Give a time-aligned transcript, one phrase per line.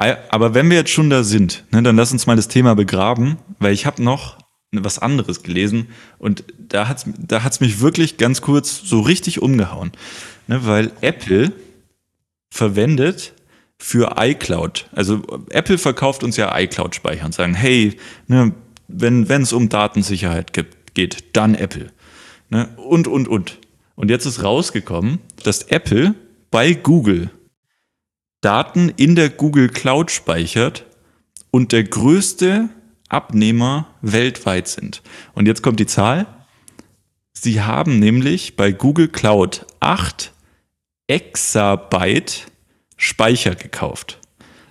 [0.00, 3.38] Aber wenn wir jetzt schon da sind, ne, dann lass uns mal das Thema begraben,
[3.58, 4.38] weil ich habe noch
[4.72, 5.88] was anderes gelesen
[6.18, 9.92] und da hat's da hat's mich wirklich ganz kurz so richtig umgehauen,
[10.46, 11.52] ne, weil Apple
[12.50, 13.34] verwendet
[13.78, 14.88] für iCloud.
[14.92, 17.96] Also Apple verkauft uns ja iCloud-Speicher und sagen, hey,
[18.26, 18.52] ne,
[18.88, 21.92] wenn es um Datensicherheit gibt, geht, dann Apple.
[22.48, 22.68] Ne?
[22.76, 23.58] Und, und, und.
[23.94, 26.14] Und jetzt ist rausgekommen, dass Apple
[26.50, 27.30] bei Google
[28.40, 30.86] Daten in der Google Cloud speichert
[31.50, 32.68] und der größte
[33.08, 35.02] Abnehmer weltweit sind.
[35.34, 36.26] Und jetzt kommt die Zahl.
[37.32, 40.32] Sie haben nämlich bei Google Cloud 8
[41.08, 42.46] Exabyte
[42.96, 44.18] Speicher gekauft.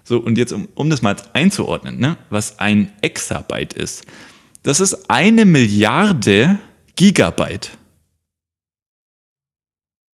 [0.03, 4.05] So, und jetzt, um, um das mal einzuordnen, ne, was ein Exabyte ist.
[4.63, 6.59] Das ist eine Milliarde
[6.95, 7.77] Gigabyte.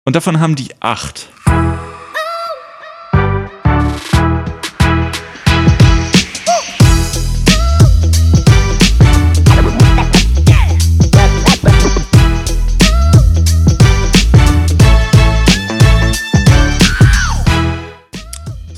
[0.06, 1.30] Und davon haben die acht.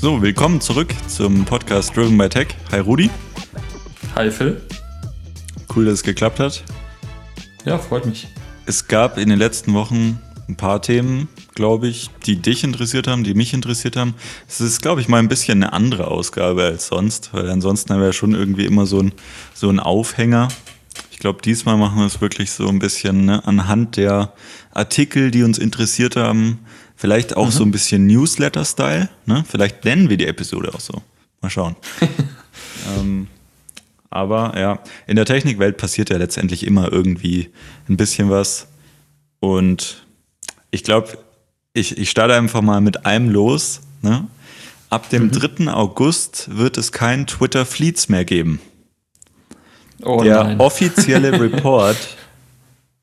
[0.06, 2.46] So, willkommen zurück zum Podcast Driven by Tech.
[2.70, 3.10] Hi Rudi.
[4.14, 4.62] Hi Phil.
[5.74, 6.62] Cool, dass es geklappt hat.
[7.64, 8.28] Ja, freut mich.
[8.66, 13.24] Es gab in den letzten Wochen ein paar Themen, glaube ich, die dich interessiert haben,
[13.24, 14.14] die mich interessiert haben.
[14.46, 17.98] Es ist, glaube ich, mal ein bisschen eine andere Ausgabe als sonst, weil ansonsten haben
[17.98, 19.10] wir ja schon irgendwie immer so ein,
[19.54, 20.46] so ein Aufhänger.
[21.10, 24.34] Ich glaube, diesmal machen wir es wirklich so ein bisschen ne, anhand der
[24.72, 26.60] Artikel, die uns interessiert haben,
[26.96, 27.50] Vielleicht auch mhm.
[27.50, 29.10] so ein bisschen Newsletter-Style.
[29.26, 29.44] Ne?
[29.46, 31.02] Vielleicht nennen wir die Episode auch so.
[31.42, 31.76] Mal schauen.
[32.98, 33.28] ähm,
[34.08, 37.50] aber ja, in der Technikwelt passiert ja letztendlich immer irgendwie
[37.88, 38.66] ein bisschen was.
[39.40, 40.06] Und
[40.70, 41.18] ich glaube,
[41.74, 43.80] ich, ich starte einfach mal mit einem los.
[44.00, 44.26] Ne?
[44.88, 45.32] Ab dem mhm.
[45.32, 45.72] 3.
[45.72, 48.58] August wird es kein Twitter Fleets mehr geben.
[50.02, 50.60] Oh der nein.
[50.60, 51.96] offizielle Report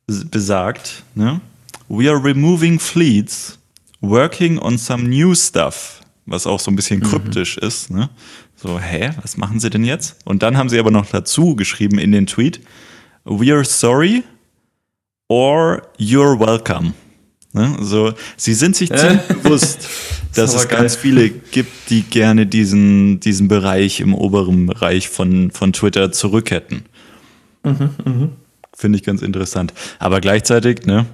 [0.07, 1.41] besagt, ne?
[1.89, 3.59] We are removing fleets
[4.03, 7.03] working on some new stuff, was auch so ein bisschen mhm.
[7.03, 7.67] kryptisch mhm.
[7.67, 7.89] ist.
[7.89, 8.09] Ne?
[8.55, 10.17] So, hä, was machen sie denn jetzt?
[10.25, 12.59] Und dann haben sie aber noch dazu geschrieben in den Tweet,
[13.23, 14.23] we are sorry
[15.29, 16.93] or you're welcome.
[17.53, 17.77] Ne?
[17.79, 19.87] So, sie sind sich ziemlich bewusst,
[20.35, 20.79] dass es geil.
[20.79, 26.51] ganz viele gibt, die gerne diesen, diesen Bereich im oberen Bereich von, von Twitter zurück
[26.51, 26.83] hätten.
[27.63, 28.29] Mhm, mh.
[28.75, 29.71] Finde ich ganz interessant.
[29.99, 31.05] Aber gleichzeitig, ne,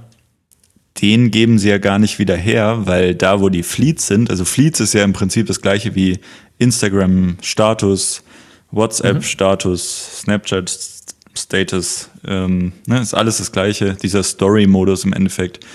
[1.01, 4.45] den geben sie ja gar nicht wieder her, weil da, wo die Fleets sind, also
[4.45, 6.19] Fleets ist ja im Prinzip das gleiche wie
[6.57, 8.23] Instagram-Status,
[8.72, 10.22] WhatsApp-Status, mhm.
[10.23, 15.66] Snapchat-Status, ähm, ne, ist alles das gleiche, dieser Story-Modus im Endeffekt.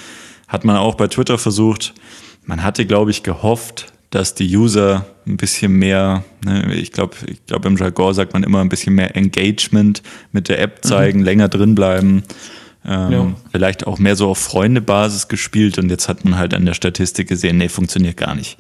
[0.47, 1.95] Hat man auch bei Twitter versucht.
[2.45, 7.45] Man hatte, glaube ich, gehofft, dass die User ein bisschen mehr, ne, ich glaube, ich
[7.47, 10.03] glaube im Jargon sagt man immer ein bisschen mehr Engagement
[10.33, 11.25] mit der App zeigen, mhm.
[11.25, 12.23] länger drin bleiben.
[12.87, 13.33] Ähm, ja.
[13.53, 17.29] Vielleicht auch mehr so auf Freundebasis gespielt und jetzt hat man halt an der Statistik
[17.29, 18.59] gesehen, nee, funktioniert gar nicht.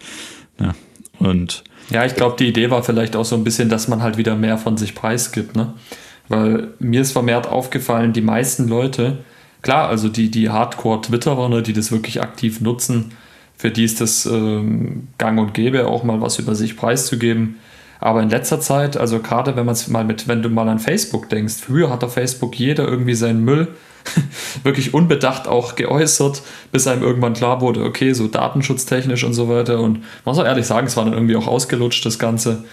[0.58, 0.74] Ja,
[1.18, 4.16] und ja, ich glaube, die Idee war vielleicht auch so ein bisschen, dass man halt
[4.16, 5.74] wieder mehr von sich preisgibt, ne?
[6.28, 9.18] Weil mir ist vermehrt aufgefallen, die meisten Leute,
[9.60, 13.12] klar, also die, die Hardcore-Twitterer, ne, die das wirklich aktiv nutzen,
[13.56, 17.56] für die ist das ähm, gang und gäbe, auch mal was über sich preiszugeben.
[18.00, 20.78] Aber in letzter Zeit, also gerade wenn man es mal mit, wenn du mal an
[20.78, 23.68] Facebook denkst, früher hat auf Facebook jeder irgendwie seinen Müll
[24.62, 26.42] wirklich unbedacht auch geäußert,
[26.72, 29.80] bis einem irgendwann klar wurde, okay, so datenschutztechnisch und so weiter.
[29.80, 32.64] Und man muss auch ehrlich sagen, es war dann irgendwie auch ausgelutscht, das Ganze.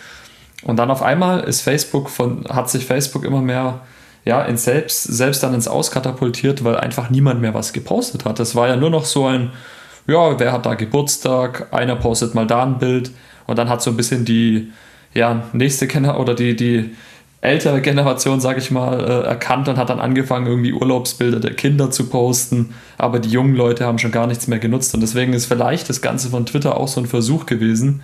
[0.64, 3.82] Und dann auf einmal ist Facebook von, hat sich Facebook immer mehr
[4.24, 8.40] ja, in selbst, selbst dann ins Auskatapultiert, weil einfach niemand mehr was gepostet hat.
[8.40, 9.52] Das war ja nur noch so ein,
[10.08, 13.12] ja, wer hat da Geburtstag, einer postet mal da ein Bild
[13.48, 14.72] und dann hat so ein bisschen die
[15.14, 16.92] ja, nächste Kenner oder die, die
[17.42, 21.90] ältere Generation, sag ich mal, äh, erkannt und hat dann angefangen, irgendwie Urlaubsbilder der Kinder
[21.90, 22.76] zu posten.
[23.00, 24.94] Aber die jungen Leute haben schon gar nichts mehr genutzt.
[24.94, 28.04] Und deswegen ist vielleicht das Ganze von Twitter auch so ein Versuch gewesen,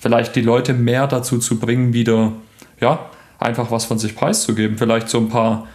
[0.00, 2.32] vielleicht die Leute mehr dazu zu bringen, wieder,
[2.80, 4.78] ja, einfach was von sich preiszugeben.
[4.78, 5.66] Vielleicht so ein paar,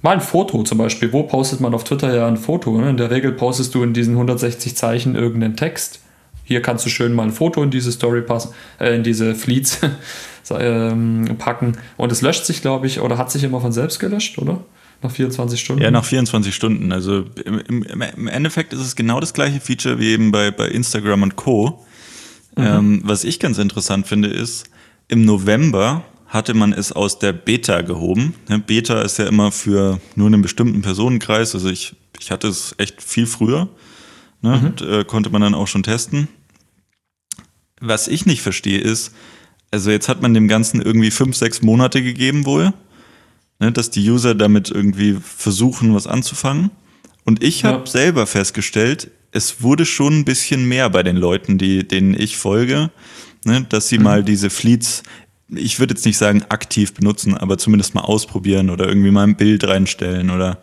[0.00, 1.12] mal ein Foto zum Beispiel.
[1.12, 2.80] Wo postet man auf Twitter ja ein Foto?
[2.80, 2.88] Ne?
[2.88, 6.00] In der Regel postest du in diesen 160 Zeichen irgendeinen Text.
[6.46, 9.80] Hier kannst du schön mal ein Foto in diese Story passen, äh, in diese Fleets
[10.50, 11.76] ähm, packen.
[11.96, 14.60] Und es löscht sich, glaube ich, oder hat sich immer von selbst gelöscht, oder?
[15.02, 15.82] Nach 24 Stunden?
[15.82, 16.92] Ja, nach 24 Stunden.
[16.92, 21.22] Also im, im Endeffekt ist es genau das gleiche Feature wie eben bei, bei Instagram
[21.22, 21.84] und Co.
[22.56, 22.64] Mhm.
[22.64, 24.70] Ähm, was ich ganz interessant finde, ist,
[25.08, 28.34] im November hatte man es aus der Beta gehoben.
[28.66, 31.54] Beta ist ja immer für nur einen bestimmten Personenkreis.
[31.54, 33.68] Also ich, ich hatte es echt viel früher.
[34.42, 34.56] Ne?
[34.56, 34.66] Mhm.
[34.66, 36.28] Und, äh, konnte man dann auch schon testen.
[37.80, 39.12] Was ich nicht verstehe ist,
[39.70, 42.72] also jetzt hat man dem Ganzen irgendwie fünf, sechs Monate gegeben wohl,
[43.58, 46.70] ne, dass die User damit irgendwie versuchen, was anzufangen.
[47.24, 47.86] Und ich habe ja.
[47.86, 52.90] selber festgestellt, es wurde schon ein bisschen mehr bei den Leuten, die, denen ich folge,
[53.44, 54.04] ne, dass sie mhm.
[54.04, 55.02] mal diese Fleets,
[55.48, 59.36] ich würde jetzt nicht sagen aktiv benutzen, aber zumindest mal ausprobieren oder irgendwie mal ein
[59.36, 60.58] Bild reinstellen oder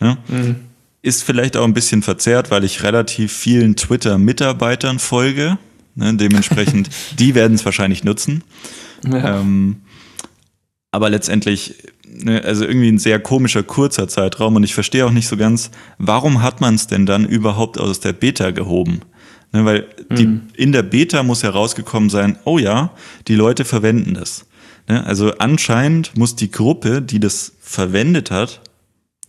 [0.00, 0.18] ne.
[0.28, 0.56] Mhm.
[1.00, 5.56] Ist vielleicht auch ein bisschen verzerrt, weil ich relativ vielen Twitter-Mitarbeitern folge.
[5.98, 8.44] Ne, dementsprechend, die werden es wahrscheinlich nutzen.
[9.04, 9.40] Ja.
[9.40, 9.78] Ähm,
[10.92, 11.74] aber letztendlich,
[12.08, 15.72] ne, also irgendwie ein sehr komischer, kurzer Zeitraum und ich verstehe auch nicht so ganz,
[15.98, 19.00] warum hat man es denn dann überhaupt aus der Beta gehoben?
[19.52, 20.42] Ne, weil die, mhm.
[20.54, 22.92] in der Beta muss herausgekommen sein, oh ja,
[23.26, 24.46] die Leute verwenden das.
[24.88, 28.60] Ne, also anscheinend muss die Gruppe, die das verwendet hat,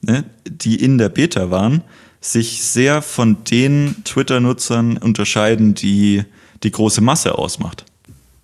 [0.02, 1.82] ne, die in der Beta waren,
[2.22, 6.26] sich sehr von den Twitter-Nutzern unterscheiden, die
[6.64, 7.86] die große Masse ausmacht.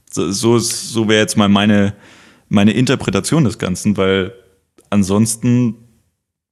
[0.09, 1.94] So, so, so wäre jetzt mal meine,
[2.50, 4.33] meine Interpretation des Ganzen, weil
[4.89, 5.75] ansonsten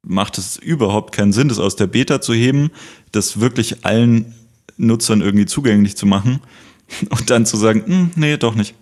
[0.01, 2.71] macht es überhaupt keinen Sinn, das aus der Beta zu heben,
[3.12, 4.33] das wirklich allen
[4.77, 6.42] Nutzern irgendwie zugänglich zu machen
[7.10, 8.75] und dann zu sagen, hm, nee, doch nicht.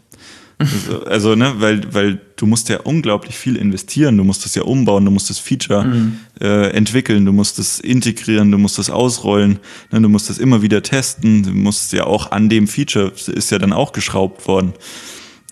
[0.61, 4.63] Also, also, ne, weil, weil du musst ja unglaublich viel investieren, du musst das ja
[4.63, 6.19] umbauen, du musst das Feature mhm.
[6.39, 9.59] äh, entwickeln, du musst es integrieren, du musst es ausrollen,
[9.91, 13.51] ne, du musst es immer wieder testen, du musst ja auch an dem Feature, ist
[13.51, 14.73] ja dann auch geschraubt worden.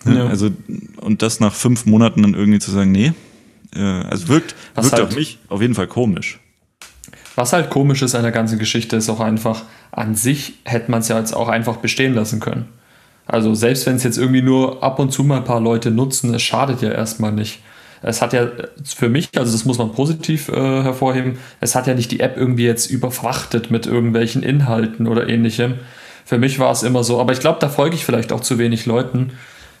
[0.04, 0.18] Ne?
[0.18, 0.26] Ja.
[0.26, 0.50] Also,
[0.96, 3.12] und das nach fünf Monaten dann irgendwie zu sagen, nee,
[3.74, 6.38] äh, also wirkt, wirkt halt, auf mich auf jeden Fall komisch.
[7.36, 11.00] Was halt komisch ist an der ganzen Geschichte, ist auch einfach, an sich hätte man
[11.00, 12.66] es ja jetzt auch einfach bestehen lassen können.
[13.30, 16.34] Also selbst wenn es jetzt irgendwie nur ab und zu mal ein paar Leute nutzen,
[16.34, 17.60] es schadet ja erstmal nicht.
[18.02, 18.48] Es hat ja
[18.82, 22.36] für mich, also das muss man positiv äh, hervorheben, es hat ja nicht die App
[22.36, 25.74] irgendwie jetzt überfrachtet mit irgendwelchen Inhalten oder ähnlichem.
[26.24, 28.58] Für mich war es immer so, aber ich glaube, da folge ich vielleicht auch zu
[28.58, 29.32] wenig Leuten.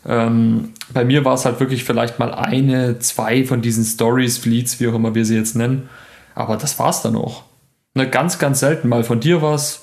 [0.06, 4.78] Ähm, bei mir war es halt wirklich vielleicht mal eine, zwei von diesen Stories, Fleets,
[4.78, 5.88] wie auch immer wir sie jetzt nennen.
[6.36, 7.42] Aber das war es dann auch.
[7.94, 9.82] Ne, ganz, ganz selten mal von dir was,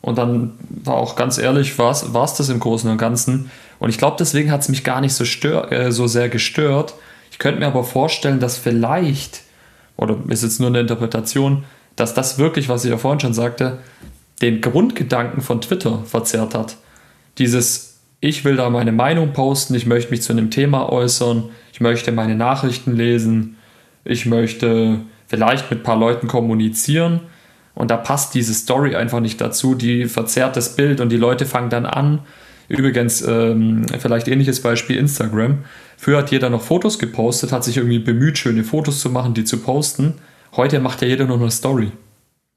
[0.00, 0.52] und dann
[0.84, 3.50] war auch ganz ehrlich, war es das im Großen und Ganzen.
[3.78, 6.94] Und ich glaube, deswegen hat es mich gar nicht so, stör, äh, so sehr gestört.
[7.30, 9.42] Ich könnte mir aber vorstellen, dass vielleicht,
[9.96, 11.64] oder ist jetzt nur eine Interpretation,
[11.96, 13.78] dass das wirklich, was ich ja vorhin schon sagte,
[14.40, 16.76] den Grundgedanken von Twitter verzerrt hat.
[17.38, 21.80] Dieses, ich will da meine Meinung posten, ich möchte mich zu einem Thema äußern, ich
[21.80, 23.56] möchte meine Nachrichten lesen,
[24.04, 27.20] ich möchte vielleicht mit ein paar Leuten kommunizieren
[27.78, 29.76] und da passt diese Story einfach nicht dazu.
[29.76, 32.22] Die verzerrt das Bild und die Leute fangen dann an.
[32.66, 35.58] Übrigens, ähm, vielleicht ähnliches Beispiel Instagram.
[35.96, 39.44] Früher hat jeder noch Fotos gepostet, hat sich irgendwie bemüht, schöne Fotos zu machen, die
[39.44, 40.14] zu posten.
[40.56, 41.92] Heute macht ja jeder nur eine Story.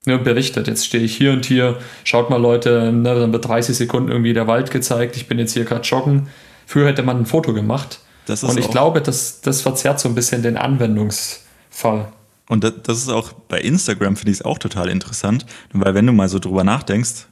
[0.08, 3.78] Ja, berichtet, jetzt stehe ich hier und hier, schaut mal Leute, ne, dann wird 30
[3.78, 6.30] Sekunden irgendwie der Wald gezeigt, ich bin jetzt hier gerade joggen.
[6.66, 8.00] Früher hätte man ein Foto gemacht.
[8.42, 12.12] und ich glaube, das, das verzerrt so ein bisschen den Anwendungsfall.
[12.52, 16.12] Und das ist auch bei Instagram, finde ich es auch total interessant, weil wenn du
[16.12, 17.28] mal so drüber nachdenkst,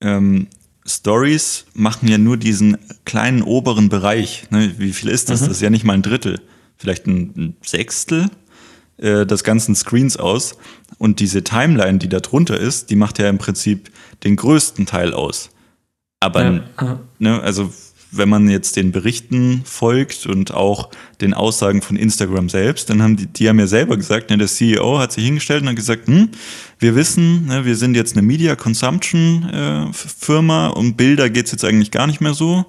[0.00, 0.46] ähm,
[0.86, 4.46] Stories machen ja nur diesen kleinen oberen Bereich.
[4.50, 4.72] Ne?
[4.78, 5.40] Wie viel ist das?
[5.40, 5.46] Mhm.
[5.46, 6.40] Das ist ja nicht mal ein Drittel,
[6.76, 8.30] vielleicht ein, Sechstel
[8.98, 10.56] äh, des ganzen Screens aus.
[10.98, 13.90] Und diese Timeline, die da drunter ist, die macht ja im Prinzip
[14.22, 15.50] den größten Teil aus.
[16.20, 17.00] Aber, ja.
[17.18, 17.72] ne, also
[18.16, 20.90] wenn man jetzt den Berichten folgt und auch
[21.20, 24.48] den Aussagen von Instagram selbst, dann haben die, die haben ja selber gesagt, ne, der
[24.48, 26.30] CEO hat sich hingestellt und hat gesagt, hm,
[26.78, 31.64] wir wissen, ne, wir sind jetzt eine Media Consumption äh, Firma und Bilder geht's jetzt
[31.64, 32.64] eigentlich gar nicht mehr so.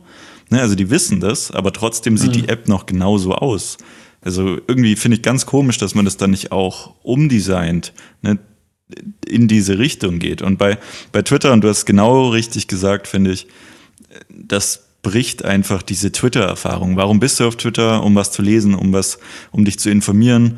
[0.50, 2.42] Ne, also die wissen das, aber trotzdem sieht mhm.
[2.42, 3.78] die App noch genauso aus.
[4.22, 7.94] Also irgendwie finde ich ganz komisch, dass man das dann nicht auch umdesignt.
[8.22, 8.40] Ne,
[9.28, 10.42] in diese Richtung geht.
[10.42, 10.78] Und bei,
[11.12, 13.48] bei Twitter, und du hast genau richtig gesagt, finde ich,
[14.30, 16.98] dass bricht einfach diese Twitter-Erfahrung.
[16.98, 18.04] Warum bist du auf Twitter?
[18.04, 19.20] Um was zu lesen, um was,
[19.52, 20.58] um dich zu informieren.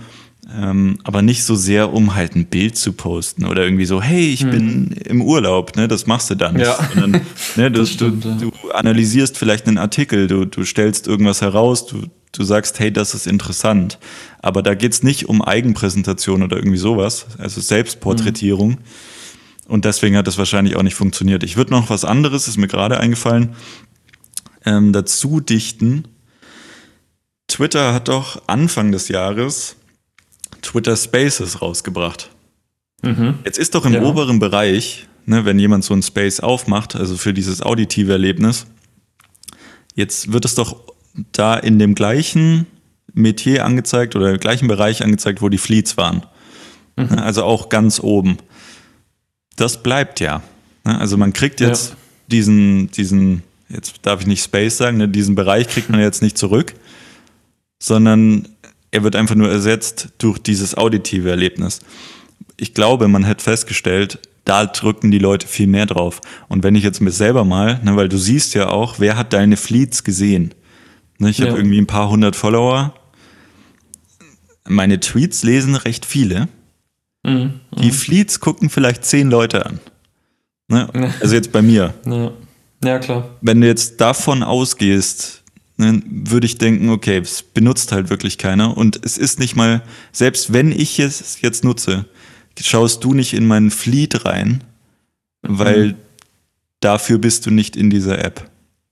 [0.58, 4.30] Ähm, aber nicht so sehr, um halt ein Bild zu posten oder irgendwie so, hey,
[4.30, 4.50] ich hm.
[4.50, 6.58] bin im Urlaub, ne, das machst du dann.
[6.58, 6.77] Ja.
[6.94, 7.22] Sondern,
[7.58, 8.36] ne, du, stimmt, du, ja.
[8.36, 13.13] du, analysierst vielleicht einen Artikel, du, du stellst irgendwas heraus, du, du sagst, hey, das
[13.13, 14.00] ist interessant.
[14.42, 18.72] Aber da geht's nicht um Eigenpräsentation oder irgendwie sowas, also Selbstporträtierung.
[18.72, 18.77] Hm.
[19.68, 21.44] Und deswegen hat das wahrscheinlich auch nicht funktioniert.
[21.44, 23.50] Ich würde noch was anderes, ist mir gerade eingefallen,
[24.67, 26.03] ähm, dazu dichten.
[27.47, 29.77] Twitter hat doch Anfang des Jahres
[30.62, 32.29] Twitter Spaces rausgebracht.
[33.01, 33.36] Mhm.
[33.45, 34.01] Jetzt ist doch im ja.
[34.03, 38.67] oberen Bereich, ne, wenn jemand so ein Space aufmacht, also für dieses auditive Erlebnis,
[39.95, 40.83] jetzt wird es doch
[41.31, 42.67] da in dem gleichen
[43.13, 46.25] Metier angezeigt oder im gleichen Bereich angezeigt, wo die Fleets waren.
[46.97, 47.05] Mhm.
[47.05, 48.38] Ne, also auch ganz oben.
[49.55, 50.41] Das bleibt ja.
[50.83, 51.95] Ne, also man kriegt jetzt ja.
[52.27, 56.38] diesen, diesen jetzt darf ich nicht Space sagen, ne, diesen Bereich kriegt man jetzt nicht
[56.38, 56.74] zurück,
[57.79, 58.47] sondern
[58.91, 61.81] er wird einfach nur ersetzt durch dieses auditive Erlebnis.
[62.57, 66.21] Ich glaube, man hat festgestellt, da drücken die Leute viel mehr drauf.
[66.47, 69.33] Und wenn ich jetzt mir selber mal, ne, weil du siehst ja auch, wer hat
[69.33, 70.53] deine Fleets gesehen?
[71.19, 71.47] Ne, ich ja.
[71.47, 72.93] habe irgendwie ein paar hundert Follower.
[74.67, 76.47] Meine Tweets lesen recht viele.
[77.24, 77.59] Mhm.
[77.77, 79.79] Die Fleets gucken vielleicht zehn Leute an.
[80.69, 81.13] Ne?
[81.19, 81.93] Also jetzt bei mir.
[82.05, 82.31] Ja.
[82.84, 83.29] Ja, klar.
[83.41, 85.43] Wenn du jetzt davon ausgehst,
[85.77, 88.77] ne, würde ich denken, okay, es benutzt halt wirklich keiner.
[88.77, 92.05] Und es ist nicht mal, selbst wenn ich es jetzt nutze,
[92.60, 94.63] schaust du nicht in meinen Fleet rein,
[95.41, 95.96] weil mhm.
[96.79, 98.50] dafür bist du nicht in dieser App.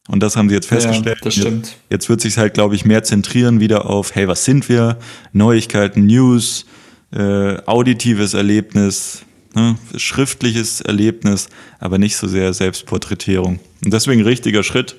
[0.08, 1.18] Und das haben sie jetzt festgestellt.
[1.20, 1.66] Ja, das stimmt.
[1.66, 5.00] Jetzt, jetzt wird sich halt, glaube ich, mehr zentrieren wieder auf, hey, was sind wir?
[5.34, 6.66] Neuigkeiten, News,
[7.12, 9.25] äh, auditives Erlebnis,
[9.56, 9.76] ne?
[9.96, 13.60] schriftliches Erlebnis, aber nicht so sehr Selbstporträtierung.
[13.84, 14.96] Und deswegen richtiger Schritt.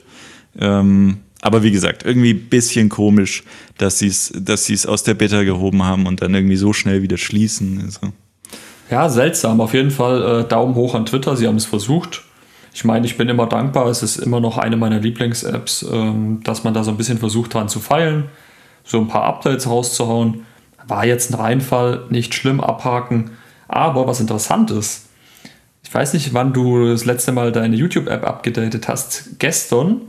[0.58, 3.44] Ähm, aber wie gesagt, irgendwie ein bisschen komisch,
[3.78, 7.18] dass sie es dass aus der Beta gehoben haben und dann irgendwie so schnell wieder
[7.18, 7.82] schließen.
[7.84, 8.12] Also.
[8.90, 9.60] Ja, seltsam.
[9.60, 11.36] Auf jeden Fall äh, Daumen hoch an Twitter.
[11.36, 12.22] Sie haben es versucht.
[12.72, 13.86] Ich meine, ich bin immer dankbar.
[13.86, 17.54] Es ist immer noch eine meiner Lieblings-Apps, ähm, dass man da so ein bisschen versucht
[17.54, 18.24] dran zu feilen,
[18.84, 20.44] so ein paar Updates rauszuhauen.
[20.86, 23.32] War jetzt ein Reinfall, nicht schlimm, abhaken.
[23.68, 25.06] Aber was interessant ist,
[25.82, 29.38] ich weiß nicht, wann du das letzte Mal deine YouTube-App abgedatet hast.
[29.38, 30.02] Gestern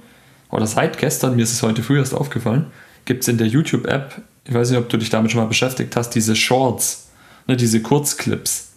[0.49, 2.67] oder seit gestern, mir ist es heute früh erst aufgefallen,
[3.05, 5.95] gibt es in der YouTube-App, ich weiß nicht, ob du dich damit schon mal beschäftigt
[5.95, 7.09] hast, diese Shorts,
[7.47, 8.71] ne, diese Kurzclips.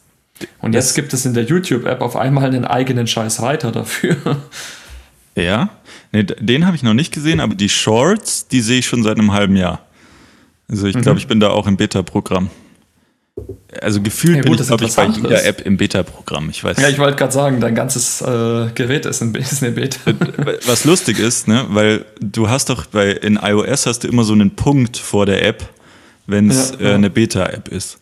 [0.61, 4.17] Und jetzt gibt es in der YouTube-App auf einmal einen eigenen scheiß Reiter dafür.
[5.37, 5.71] Ja,
[6.11, 9.17] nee, den habe ich noch nicht gesehen, aber die Shorts, die sehe ich schon seit
[9.17, 9.87] einem halben Jahr.
[10.69, 11.19] Also ich glaube, mhm.
[11.19, 12.51] ich bin da auch im Beta-Programm.
[13.81, 16.51] Also gefühlt ja, gut, bin ich, glaube ich, bei jeder App im Beta-Programm.
[16.51, 16.79] Ich weiß.
[16.81, 20.13] Ja, ich wollte gerade sagen, dein ganzes äh, Gerät ist, ein, ist eine Beta.
[20.67, 24.33] Was lustig ist, ne, weil du hast doch bei in iOS hast du immer so
[24.33, 25.69] einen Punkt vor der App,
[26.27, 26.91] wenn es ja, ja.
[26.91, 27.99] äh, eine Beta-App ist.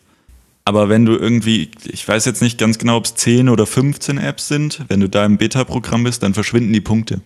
[0.65, 4.19] Aber wenn du irgendwie, ich weiß jetzt nicht ganz genau, ob es 10 oder 15
[4.19, 7.21] Apps sind, wenn du da im Beta-Programm bist, dann verschwinden die Punkte.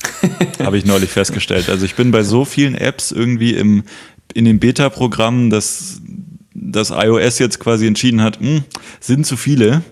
[0.64, 1.68] Habe ich neulich festgestellt.
[1.68, 3.82] Also ich bin bei so vielen Apps irgendwie im,
[4.32, 6.00] in den Beta-Programmen, dass
[6.60, 8.64] das iOS jetzt quasi entschieden hat, mh, hm,
[9.00, 9.82] sind zu viele.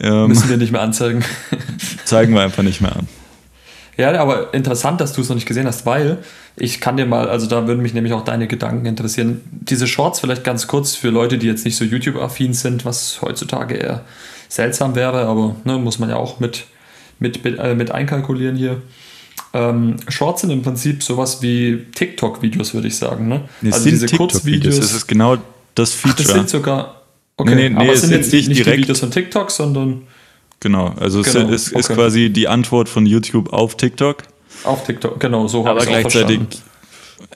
[0.00, 1.24] Ähm, Müssen wir nicht mehr anzeigen.
[2.04, 3.08] zeigen wir einfach nicht mehr an.
[3.96, 6.18] Ja, aber interessant, dass du es noch nicht gesehen hast, weil
[6.56, 9.40] ich kann dir mal, also da würden mich nämlich auch deine Gedanken interessieren.
[9.50, 13.74] Diese Shorts vielleicht ganz kurz für Leute, die jetzt nicht so YouTube-affin sind, was heutzutage
[13.74, 14.04] eher
[14.48, 16.64] seltsam wäre, aber ne, muss man ja auch mit,
[17.20, 18.82] mit, äh, mit einkalkulieren hier.
[19.52, 23.28] Ähm, Shorts sind im Prinzip sowas wie TikTok-Videos, würde ich sagen.
[23.28, 23.42] Ne?
[23.70, 24.80] Also diese Kurzvideos.
[24.80, 25.38] Das ist genau
[25.74, 26.14] das Feature.
[26.18, 27.02] Ach, das sind sogar.
[27.36, 30.02] Okay, nee, nee, aber nee, es sind jetzt nicht, nicht die Videos von TikTok, sondern.
[30.60, 31.80] Genau, also genau, es ist, okay.
[31.80, 34.22] ist quasi die Antwort von YouTube auf TikTok.
[34.62, 36.40] Auf TikTok, genau, so habe ich gleichzeitig.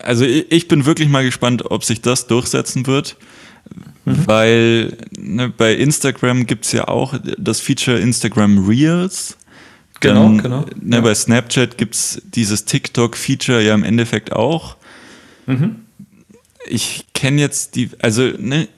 [0.01, 3.17] Also ich bin wirklich mal gespannt, ob sich das durchsetzen wird,
[4.05, 4.27] mhm.
[4.27, 9.37] weil ne, bei Instagram gibt es ja auch das Feature Instagram Reels.
[10.01, 10.65] Genau, Dann, genau.
[10.81, 11.03] Ne, ja.
[11.03, 14.77] Bei Snapchat gibt es dieses TikTok-Feature ja im Endeffekt auch.
[15.47, 15.81] Mhm.
[16.69, 18.69] Ich kenne jetzt die, also ne,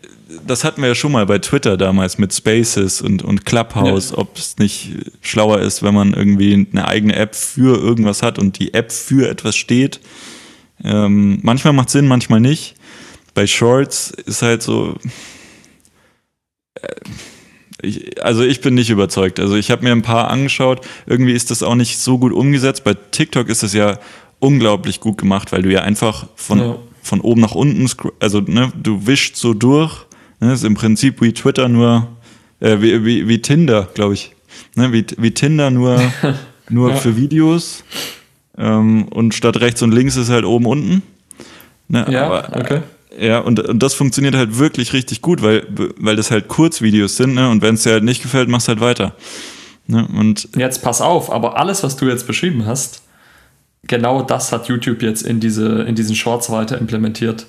[0.47, 4.18] das hatten wir ja schon mal bei Twitter damals mit Spaces und, und Clubhouse, ja.
[4.18, 8.59] ob es nicht schlauer ist, wenn man irgendwie eine eigene App für irgendwas hat und
[8.59, 10.00] die App für etwas steht.
[10.82, 12.75] Ähm, manchmal macht Sinn, manchmal nicht.
[13.35, 14.97] Bei Shorts ist halt so.
[16.75, 16.88] Äh,
[17.82, 19.40] ich, also ich bin nicht überzeugt.
[19.40, 20.87] Also ich habe mir ein paar angeschaut.
[21.06, 22.85] Irgendwie ist das auch nicht so gut umgesetzt.
[22.85, 23.99] Bei TikTok ist es ja
[24.38, 26.78] unglaublich gut gemacht, weil du ja einfach von, ja.
[27.02, 27.88] Von oben nach unten,
[28.21, 30.07] also ne, du wischst so durch
[30.40, 32.09] Ne, ist im Prinzip wie Twitter nur,
[32.61, 34.35] äh, wie, wie, wie Tinder, glaube ich.
[34.75, 36.00] Ne, wie, wie Tinder nur,
[36.71, 36.97] nur ja.
[36.97, 37.85] für Videos.
[38.57, 41.02] Ähm, und statt rechts und links ist halt oben unten.
[41.88, 42.80] Ne, ja, aber, okay.
[43.19, 45.66] Ja, und, und das funktioniert halt wirklich richtig gut, weil,
[45.99, 47.50] weil das halt Kurzvideos sind, ne?
[47.50, 49.14] Und wenn es dir halt nicht gefällt, machst halt weiter.
[49.88, 50.07] Ne?
[50.16, 53.02] Und jetzt pass auf, aber alles, was du jetzt beschrieben hast,
[53.87, 57.46] genau das hat YouTube jetzt in, diese, in diesen Shorts weiter implementiert.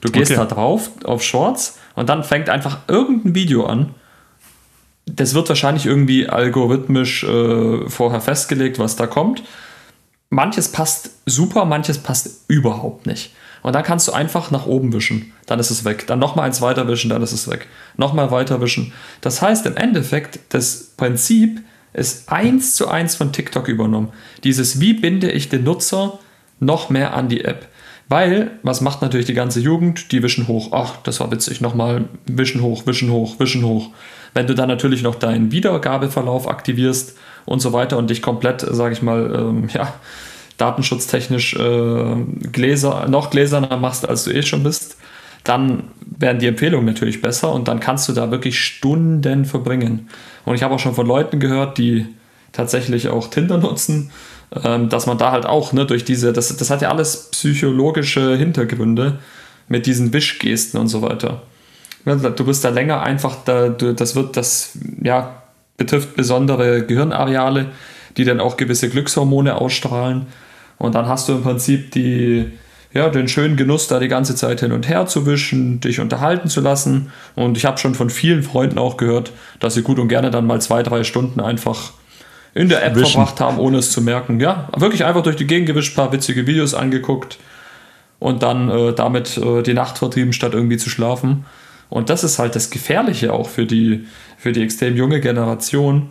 [0.00, 0.40] Du gehst okay.
[0.40, 3.94] da drauf auf Shorts und dann fängt einfach irgendein Video an.
[5.06, 9.42] Das wird wahrscheinlich irgendwie algorithmisch äh, vorher festgelegt, was da kommt.
[10.30, 13.32] Manches passt super, manches passt überhaupt nicht.
[13.62, 16.06] Und dann kannst du einfach nach oben wischen, dann ist es weg.
[16.06, 17.66] Dann nochmal eins weiter wischen, dann ist es weg.
[17.96, 18.92] Nochmal weiter wischen.
[19.22, 21.62] Das heißt im Endeffekt, das Prinzip
[21.94, 24.12] ist eins zu eins von TikTok übernommen.
[24.42, 26.18] Dieses, wie binde ich den Nutzer
[26.60, 27.68] noch mehr an die App?
[28.08, 30.12] Weil, was macht natürlich die ganze Jugend?
[30.12, 30.68] Die wischen hoch.
[30.72, 31.60] Ach, das war witzig.
[31.60, 33.90] Nochmal wischen hoch, wischen hoch, wischen hoch.
[34.34, 38.92] Wenn du dann natürlich noch deinen Wiedergabeverlauf aktivierst und so weiter und dich komplett, sage
[38.92, 39.94] ich mal, ähm, ja,
[40.58, 42.16] datenschutztechnisch äh,
[42.52, 44.96] Gläser, noch gläserner machst, als du eh schon bist,
[45.44, 50.08] dann werden die Empfehlungen natürlich besser und dann kannst du da wirklich Stunden verbringen.
[50.44, 52.06] Und ich habe auch schon von Leuten gehört, die
[52.52, 54.10] tatsächlich auch Tinder nutzen,
[54.62, 58.36] ähm, dass man da halt auch ne, durch diese, das, das hat ja alles psychologische
[58.36, 59.18] Hintergründe
[59.68, 61.42] mit diesen Wischgesten und so weiter.
[62.04, 65.42] Du bist da länger einfach, da, das wird, das ja,
[65.78, 67.70] betrifft besondere Gehirnareale,
[68.18, 70.26] die dann auch gewisse Glückshormone ausstrahlen.
[70.76, 72.52] Und dann hast du im Prinzip die,
[72.94, 76.48] ja, den schönen Genuss, da die ganze Zeit hin und her zu wischen, dich unterhalten
[76.48, 77.10] zu lassen.
[77.34, 80.46] Und ich habe schon von vielen Freunden auch gehört, dass sie gut und gerne dann
[80.46, 81.92] mal zwei, drei Stunden einfach
[82.54, 83.14] in der App wischen.
[83.14, 84.38] verbracht haben, ohne es zu merken.
[84.38, 87.38] Ja, wirklich einfach durch die Gegend gewischt, paar witzige Videos angeguckt
[88.20, 91.46] und dann äh, damit äh, die Nacht vertrieben, statt irgendwie zu schlafen.
[91.90, 94.06] Und das ist halt das Gefährliche auch für die,
[94.38, 96.10] für die extrem junge Generation,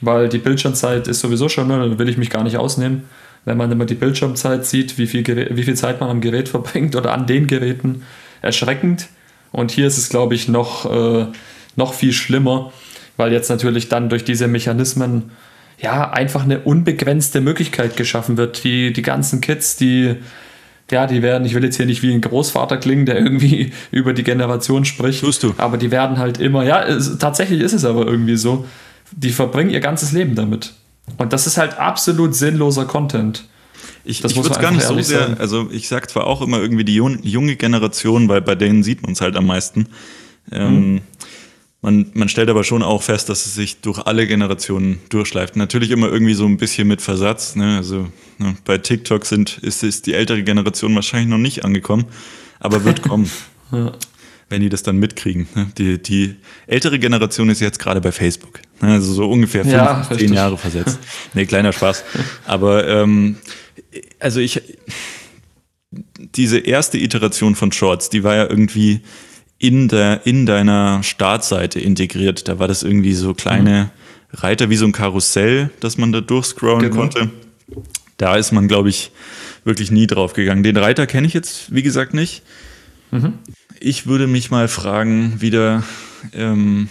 [0.00, 3.04] weil die Bildschirmzeit ist sowieso schon, ne, da will ich mich gar nicht ausnehmen,
[3.44, 6.94] wenn man immer die Bildschirmzeit sieht, wie viel, wie viel Zeit man am Gerät verbringt
[6.96, 8.02] oder an den Geräten,
[8.40, 9.08] erschreckend.
[9.50, 11.26] Und hier ist es, glaube ich, noch, äh,
[11.76, 12.72] noch viel schlimmer,
[13.16, 15.30] weil jetzt natürlich dann durch diese Mechanismen
[15.80, 18.62] ja einfach eine unbegrenzte Möglichkeit geschaffen wird.
[18.64, 20.16] Die, die ganzen Kids, die
[20.92, 24.12] ja, die werden, ich will jetzt hier nicht wie ein Großvater klingen, der irgendwie über
[24.12, 25.20] die Generation spricht.
[25.20, 25.54] Tust du.
[25.56, 28.66] Aber die werden halt immer, ja, es, tatsächlich ist es aber irgendwie so,
[29.10, 30.74] die verbringen ihr ganzes Leben damit.
[31.18, 33.44] Und das ist halt absolut sinnloser Content.
[34.04, 35.36] Ich, ich würde es gar nicht so sehr, sagen.
[35.38, 39.12] also ich sag zwar auch immer irgendwie die junge Generation, weil bei denen sieht man
[39.12, 39.86] es halt am meisten.
[40.50, 41.00] Ähm, mhm.
[41.82, 45.56] Man, man stellt aber schon auch fest, dass es sich durch alle Generationen durchschleift.
[45.56, 47.56] Natürlich immer irgendwie so ein bisschen mit Versatz.
[47.56, 47.76] Ne?
[47.76, 48.56] Also ne?
[48.64, 52.06] bei TikTok sind, ist, ist die ältere Generation wahrscheinlich noch nicht angekommen,
[52.60, 53.30] aber wird kommen.
[53.72, 53.92] ja.
[54.52, 55.48] Wenn die das dann mitkriegen.
[55.54, 55.72] Ne?
[55.78, 58.60] Die, die ältere Generation ist jetzt gerade bei Facebook.
[58.82, 58.92] Ne?
[58.92, 60.98] Also so ungefähr fünf, ja, zehn Jahre versetzt.
[61.32, 62.04] Nee, kleiner Spaß.
[62.44, 63.36] Aber ähm,
[64.20, 64.60] also ich
[66.34, 69.00] diese erste Iteration von Shorts, die war ja irgendwie
[69.58, 72.48] in, der, in deiner Startseite integriert.
[72.48, 73.90] Da war das irgendwie so kleine
[74.32, 74.38] mhm.
[74.38, 76.96] Reiter wie so ein Karussell, dass man da durchscrollen genau.
[76.96, 77.30] konnte.
[78.16, 79.12] Da ist man, glaube ich,
[79.64, 80.62] wirklich nie drauf gegangen.
[80.62, 82.42] Den Reiter kenne ich jetzt, wie gesagt, nicht.
[83.10, 83.34] Mhm.
[83.84, 85.82] Ich würde mich mal fragen, wieder,
[86.34, 86.88] ähm,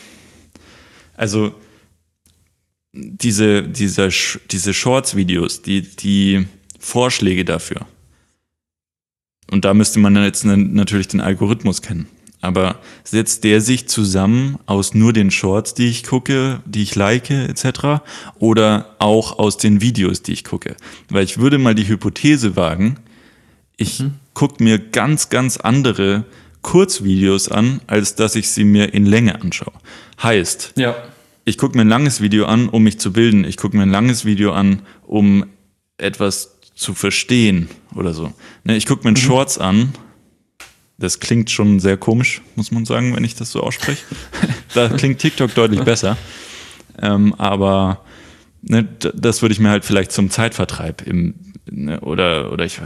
[1.15, 1.55] also
[2.91, 4.09] diese, diese,
[4.51, 6.47] diese Shorts-Videos, die, die
[6.79, 7.87] Vorschläge dafür.
[9.49, 12.07] Und da müsste man jetzt natürlich den Algorithmus kennen.
[12.41, 17.29] Aber setzt der sich zusammen aus nur den Shorts, die ich gucke, die ich like,
[17.29, 18.03] etc.
[18.37, 20.75] oder auch aus den Videos, die ich gucke?
[21.07, 22.97] Weil ich würde mal die Hypothese wagen,
[23.77, 24.15] ich mhm.
[24.33, 26.25] gucke mir ganz, ganz andere
[26.61, 29.73] Kurzvideos an, als dass ich sie mir in Länge anschaue.
[30.21, 30.95] Heißt, ja.
[31.45, 33.43] ich gucke mir ein langes Video an, um mich zu bilden.
[33.43, 35.45] Ich gucke mir ein langes Video an, um
[35.97, 38.33] etwas zu verstehen oder so.
[38.63, 39.17] Ne, ich gucke mir mhm.
[39.17, 39.93] Shorts an,
[40.97, 44.03] das klingt schon sehr komisch, muss man sagen, wenn ich das so ausspreche.
[44.73, 46.17] da klingt TikTok deutlich besser.
[47.01, 48.03] Ähm, aber
[48.61, 51.33] ne, das würde ich mir halt vielleicht zum Zeitvertreib im,
[51.69, 52.79] ne, oder, oder ich,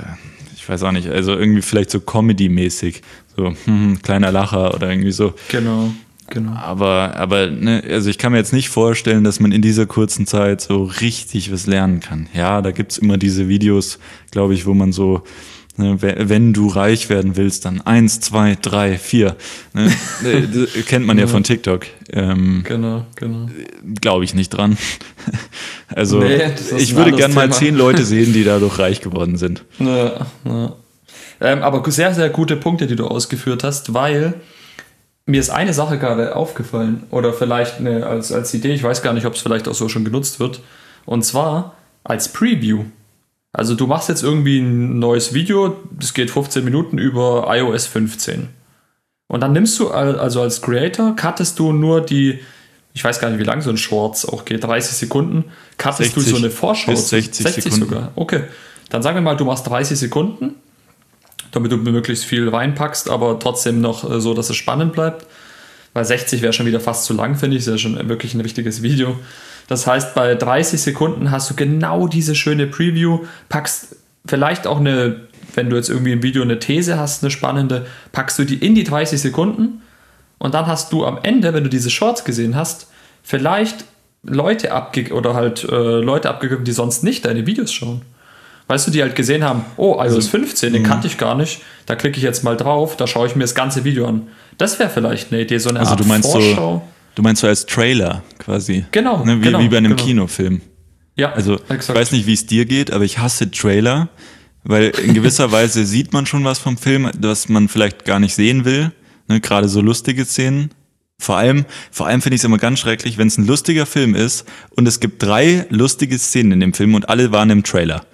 [0.66, 3.04] ich weiß auch nicht, also irgendwie vielleicht so Comedy-mäßig,
[3.38, 5.36] so hm, kleiner Lacher oder irgendwie so.
[5.50, 5.92] Genau.
[6.32, 6.54] Genau.
[6.54, 10.26] Aber, aber ne, also ich kann mir jetzt nicht vorstellen, dass man in dieser kurzen
[10.26, 12.28] Zeit so richtig was lernen kann.
[12.34, 14.00] Ja, da gibt es immer diese Videos,
[14.32, 15.22] glaube ich, wo man so
[15.78, 19.36] wenn du reich werden willst, dann eins, zwei, drei, vier.
[19.74, 19.92] Ne?
[20.88, 21.86] kennt man ja von TikTok.
[22.12, 23.50] Ähm, genau, genau.
[24.02, 24.78] Glaube ich nicht dran.
[25.94, 26.42] Also nee,
[26.78, 29.64] ich würde gern mal zehn Leute sehen, die dadurch reich geworden sind.
[29.78, 30.74] Ja, ja.
[31.40, 34.34] Ähm, aber sehr, sehr gute Punkte, die du ausgeführt hast, weil
[35.28, 39.14] mir ist eine Sache gerade aufgefallen oder vielleicht eine, als, als Idee, ich weiß gar
[39.14, 40.62] nicht, ob es vielleicht auch so schon genutzt wird.
[41.06, 42.86] Und zwar als Preview.
[43.56, 48.50] Also du machst jetzt irgendwie ein neues Video, das geht 15 Minuten über iOS 15.
[49.28, 52.40] Und dann nimmst du also als Creator, cuttest du nur die,
[52.94, 55.46] ich weiß gar nicht, wie lang so ein Shorts auch geht, 30 Sekunden,
[55.78, 56.92] cuttest 60, du so eine Vorschau.
[56.92, 57.86] Bis 60, 60 Sekunden.
[57.86, 58.12] sogar.
[58.16, 58.44] Okay.
[58.90, 60.56] Dann sagen wir mal, du machst 30 Sekunden,
[61.52, 65.26] damit du möglichst viel reinpackst, aber trotzdem noch äh, so, dass es spannend bleibt.
[65.94, 67.64] Weil 60 wäre schon wieder fast zu lang, finde ich.
[67.64, 69.16] Das ist ja schon wirklich ein richtiges Video.
[69.68, 75.22] Das heißt, bei 30 Sekunden hast du genau diese schöne Preview, packst vielleicht auch eine,
[75.56, 78.76] wenn du jetzt irgendwie im Video eine These hast, eine spannende, packst du die in
[78.76, 79.82] die 30 Sekunden
[80.38, 82.88] und dann hast du am Ende, wenn du diese Shorts gesehen hast,
[83.24, 83.86] vielleicht
[84.24, 88.02] Leute abge oder halt äh, Leute abgegeben, die sonst nicht deine Videos schauen.
[88.68, 90.88] Weißt du, die halt gesehen haben, oh, iOS also, 15, den mhm.
[90.88, 93.54] kannte ich gar nicht, da klicke ich jetzt mal drauf, da schaue ich mir das
[93.54, 94.28] ganze Video an.
[94.58, 96.78] Das wäre vielleicht eine Idee, so eine also Art du meinst Vorschau.
[96.78, 98.86] So Du meinst so als Trailer quasi.
[98.92, 99.24] Genau.
[99.24, 99.40] Ne?
[99.40, 100.06] Wie, genau, wie bei einem genau.
[100.06, 100.62] Kinofilm.
[101.16, 101.90] Ja, also exakt.
[101.90, 104.10] ich weiß nicht, wie es dir geht, aber ich hasse Trailer,
[104.64, 108.36] weil in gewisser Weise sieht man schon was vom Film, was man vielleicht gar nicht
[108.36, 108.92] sehen will.
[109.28, 110.72] Ne, Gerade so lustige Szenen.
[111.18, 114.16] Vor allem, vor allem finde ich es immer ganz schrecklich, wenn es ein lustiger Film
[114.16, 118.06] ist und es gibt drei lustige Szenen in dem Film und alle waren im Trailer.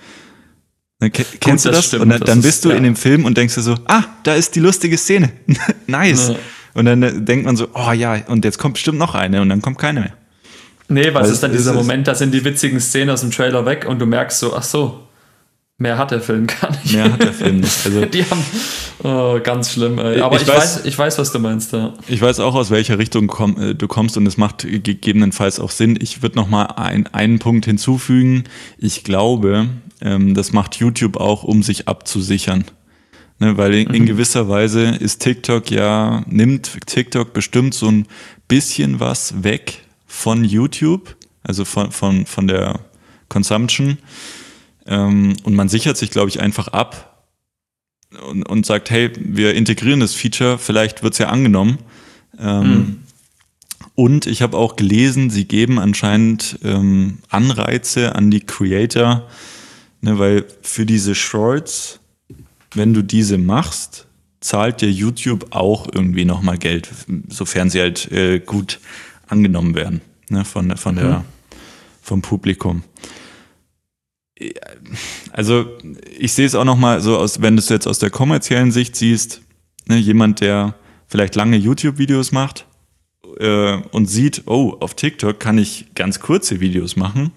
[1.00, 1.86] Ne, kennst Gut, du das?
[1.88, 2.76] Stimmt, und dann, dann bist ist, du ja.
[2.76, 5.32] in dem Film und denkst dir so, ah, da ist die lustige Szene.
[5.88, 6.30] nice.
[6.30, 6.36] Ja.
[6.74, 9.50] Und dann äh, denkt man so, oh ja, und jetzt kommt bestimmt noch eine und
[9.50, 10.14] dann kommt keine mehr.
[10.88, 13.86] Nee, was ist dann dieser Moment, da sind die witzigen Szenen aus dem Trailer weg
[13.88, 15.00] und du merkst so, ach so,
[15.78, 16.94] mehr hat der Film gar nicht.
[16.94, 17.86] Mehr hat der Film nicht.
[17.86, 18.44] Also die haben
[19.04, 20.00] oh, ganz schlimm.
[20.00, 20.20] Ey.
[20.20, 21.72] Aber ich, ich, weiß, weiß, ich weiß, was du meinst.
[21.72, 21.94] Ja.
[22.08, 25.72] Ich weiß auch, aus welcher Richtung komm, äh, du kommst und es macht gegebenenfalls auch
[25.72, 25.98] Sinn.
[26.02, 28.44] Ich würde noch mal ein, einen Punkt hinzufügen.
[28.78, 29.70] Ich glaube,
[30.02, 32.66] ähm, das macht YouTube auch, um sich abzusichern.
[33.42, 34.06] Ne, weil in, in, mhm.
[34.06, 38.06] gewisser Weise ist TikTok ja, nimmt TikTok bestimmt so ein
[38.48, 42.82] bisschen was weg von YouTube, also von, von, von der
[43.30, 43.98] Consumption.
[44.86, 47.26] Ähm, und man sichert sich, glaube ich, einfach ab
[48.30, 51.80] und, und sagt, hey, wir integrieren das Feature, vielleicht wird es ja angenommen.
[52.38, 53.00] Ähm, mhm.
[53.96, 59.28] Und ich habe auch gelesen, sie geben anscheinend ähm, Anreize an die Creator,
[60.02, 62.01] ne, weil für diese Shorts,
[62.74, 64.08] wenn du diese machst,
[64.40, 66.90] zahlt dir YouTube auch irgendwie nochmal Geld,
[67.30, 68.80] sofern sie halt äh, gut
[69.28, 71.24] angenommen werden ne, von, von der, mhm.
[72.02, 72.84] vom Publikum.
[75.32, 75.78] Also
[76.18, 78.96] ich sehe es auch nochmal so aus, wenn du es jetzt aus der kommerziellen Sicht
[78.96, 79.42] siehst,
[79.88, 80.76] ne, jemand, der
[81.08, 82.66] vielleicht lange YouTube-Videos macht
[83.40, 87.32] äh, und sieht, oh, auf TikTok kann ich ganz kurze Videos machen,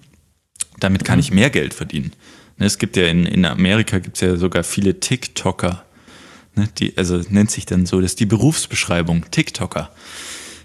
[0.79, 1.21] damit kann mhm.
[1.21, 2.11] ich mehr Geld verdienen.
[2.57, 5.83] Ne, es gibt ja in, in Amerika gibt es ja sogar viele TikToker.
[6.55, 9.91] Ne, die, also nennt sich dann so, das ist die Berufsbeschreibung, TikToker.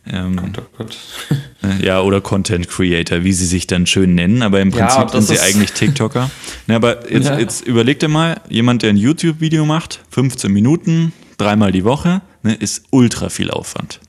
[0.06, 0.98] Ähm, Gott, oh Gott.
[1.62, 5.08] Äh, ja, oder Content Creator, wie sie sich dann schön nennen, aber im Prinzip ja,
[5.10, 6.30] sind sie eigentlich TikToker.
[6.66, 7.38] Na, aber jetzt, ja.
[7.38, 12.54] jetzt überleg dir mal, jemand, der ein YouTube-Video macht, 15 Minuten, dreimal die Woche, ne,
[12.54, 14.00] ist ultra viel Aufwand.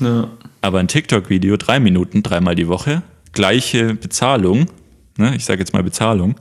[0.00, 0.30] Ja.
[0.62, 4.70] Aber ein TikTok-Video, drei Minuten, dreimal die Woche, gleiche Bezahlung,
[5.18, 6.36] ne, ich sage jetzt mal Bezahlung,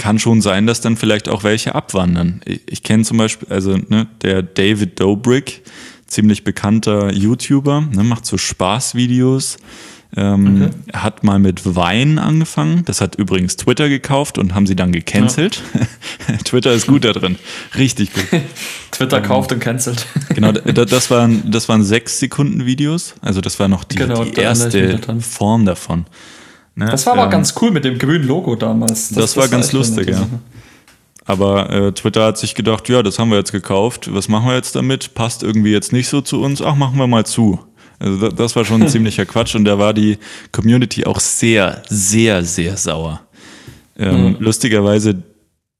[0.00, 2.40] kann schon sein, dass dann vielleicht auch welche abwandern.
[2.46, 5.62] Ich, ich kenne zum Beispiel, also ne, der David Dobrik,
[6.06, 9.58] ziemlich bekannter YouTuber, ne, macht so Spaßvideos.
[10.16, 10.98] Ähm, okay.
[10.98, 12.82] Hat mal mit Wein angefangen.
[12.86, 15.62] Das hat übrigens Twitter gekauft und haben sie dann gecancelt.
[16.28, 16.36] Ja.
[16.44, 17.36] Twitter ist gut da drin.
[17.76, 18.24] Richtig gut.
[18.90, 20.06] Twitter ähm, kauft und cancelt.
[20.34, 23.14] genau, das waren, das waren sechs Sekunden Videos.
[23.20, 26.06] Also das war noch die, genau, die erste Form davon.
[26.80, 26.86] Ne?
[26.90, 29.10] Das war aber ähm, ganz cool mit dem grünen Logo damals.
[29.10, 30.26] Das, das war ganz lustig, ja.
[31.26, 34.08] Aber äh, Twitter hat sich gedacht, ja, das haben wir jetzt gekauft.
[34.12, 35.12] Was machen wir jetzt damit?
[35.14, 36.62] Passt irgendwie jetzt nicht so zu uns.
[36.62, 37.60] Ach, machen wir mal zu.
[37.98, 40.16] Also das war schon ein ziemlicher Quatsch und da war die
[40.52, 43.20] Community auch sehr, sehr, sehr sauer.
[43.98, 44.36] Ähm, mhm.
[44.40, 45.22] Lustigerweise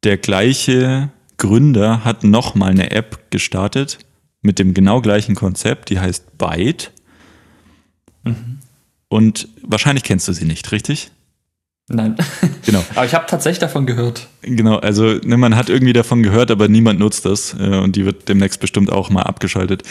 [0.05, 1.09] der gleiche
[1.39, 3.99] Gründer hat nochmal eine App gestartet
[4.43, 6.93] mit dem genau gleichen Konzept, die heißt Byte.
[8.25, 8.60] Mhm.
[9.11, 11.11] Und wahrscheinlich kennst du sie nicht, richtig?
[11.89, 12.15] Nein.
[12.65, 12.85] Genau.
[12.95, 14.29] aber ich habe tatsächlich davon gehört.
[14.43, 18.07] Genau, also ne, man hat irgendwie davon gehört, aber niemand nutzt das äh, und die
[18.07, 19.83] wird demnächst bestimmt auch mal abgeschaltet.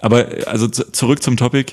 [0.00, 1.72] Aber also zurück zum Topic.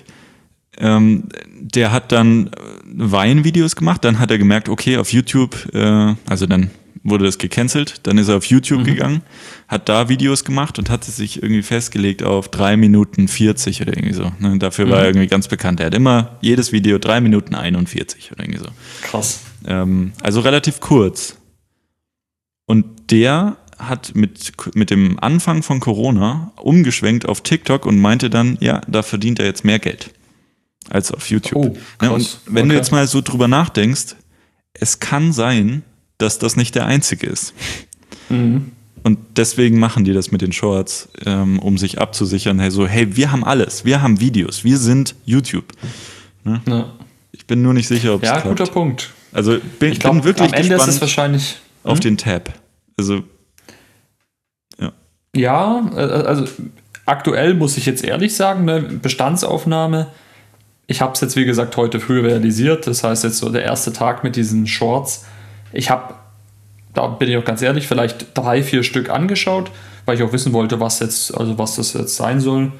[0.78, 1.28] Ähm,
[1.60, 2.52] der hat dann
[2.86, 6.70] Weinvideos gemacht, dann hat er gemerkt, okay, auf YouTube, äh, also dann
[7.04, 8.02] wurde das gecancelt.
[8.04, 8.86] Dann ist er auf YouTube mhm.
[8.86, 9.22] gegangen,
[9.68, 14.14] hat da Videos gemacht und hatte sich irgendwie festgelegt auf 3 Minuten 40 oder irgendwie
[14.14, 14.32] so.
[14.40, 14.58] Ne?
[14.60, 14.92] Dafür mhm.
[14.92, 15.80] war er irgendwie ganz bekannt.
[15.80, 18.70] Er hat immer jedes Video 3 Minuten 41 oder irgendwie so.
[19.02, 19.42] Krass.
[19.66, 21.38] Ähm, also relativ kurz.
[22.66, 28.58] Und der hat mit, mit dem Anfang von Corona umgeschwenkt auf TikTok und meinte dann,
[28.62, 30.12] ja, da verdient er jetzt mehr Geld
[30.90, 31.56] als auf YouTube.
[31.56, 32.70] Oh, ja, und wenn okay.
[32.70, 34.16] du jetzt mal so drüber nachdenkst,
[34.74, 35.84] es kann sein,
[36.22, 37.54] dass das nicht der einzige ist.
[38.30, 38.72] Mhm.
[39.04, 43.16] Und deswegen machen die das mit den Shorts, ähm, um sich abzusichern, hey, so, hey,
[43.16, 45.66] wir haben alles, wir haben Videos, wir sind YouTube.
[46.44, 46.62] Ne?
[46.68, 46.94] Ja.
[47.32, 48.58] Ich bin nur nicht sicher, ob es Ja, klappt.
[48.58, 49.10] guter Punkt.
[49.32, 52.02] Also bin, ich glaub, bin wirklich am Ende gespannt ist es wahrscheinlich auf hm?
[52.02, 52.54] den Tab.
[52.98, 53.24] Also
[54.80, 54.92] ja.
[55.36, 56.46] Ja, äh, also
[57.06, 60.08] aktuell muss ich jetzt ehrlich sagen, ne, Bestandsaufnahme.
[60.88, 62.86] Ich habe es jetzt wie gesagt heute früh realisiert.
[62.86, 65.26] Das heißt jetzt so der erste Tag mit diesen Shorts
[65.74, 66.16] ich habe,
[66.94, 69.72] da bin ich auch ganz ehrlich, vielleicht drei, vier Stück angeschaut,
[70.06, 72.72] weil ich auch wissen wollte, was jetzt, also was das jetzt sein soll.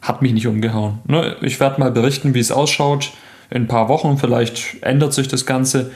[0.00, 1.00] Hat mich nicht umgehauen.
[1.06, 1.36] Ne?
[1.40, 3.10] Ich werde mal berichten, wie es ausschaut.
[3.50, 5.90] In ein paar Wochen vielleicht ändert sich das Ganze.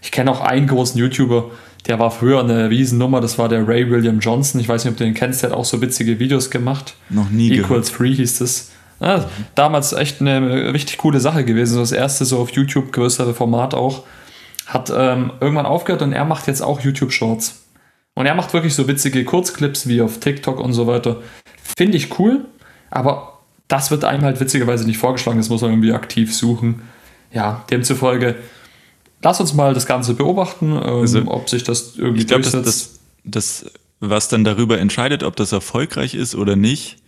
[0.00, 1.50] Ich kenne auch einen großen YouTuber,
[1.86, 4.60] der war früher eine Riesennummer, das war der Ray William Johnson.
[4.60, 6.94] Ich weiß nicht, ob du den kennst, der hat auch so witzige Videos gemacht.
[7.08, 7.88] Noch nie Equals gehört.
[7.88, 8.70] Free hieß das.
[9.00, 11.78] Ja, damals echt eine richtig coole Sache gewesen.
[11.78, 14.02] Das erste so auf YouTube, größere Format auch.
[14.68, 17.64] Hat ähm, irgendwann aufgehört und er macht jetzt auch YouTube Shorts.
[18.14, 21.22] Und er macht wirklich so witzige Kurzclips wie auf TikTok und so weiter.
[21.62, 22.44] Finde ich cool,
[22.90, 25.38] aber das wird einem halt witzigerweise nicht vorgeschlagen.
[25.38, 26.82] Das muss man irgendwie aktiv suchen.
[27.32, 28.36] Ja, demzufolge,
[29.22, 32.66] lass uns mal das Ganze beobachten, ähm, also, ob sich das irgendwie ich glaub, durchsetzt.
[32.66, 36.98] Das, das, das, was dann darüber entscheidet, ob das erfolgreich ist oder nicht,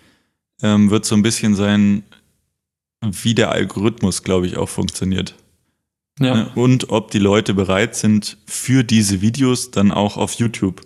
[0.63, 2.05] ähm, wird so ein bisschen sein,
[3.03, 5.35] wie der Algorithmus, glaube ich, auch funktioniert.
[6.21, 6.51] Ja.
[6.55, 10.83] Und ob die Leute bereit sind, für diese Videos dann auch auf YouTube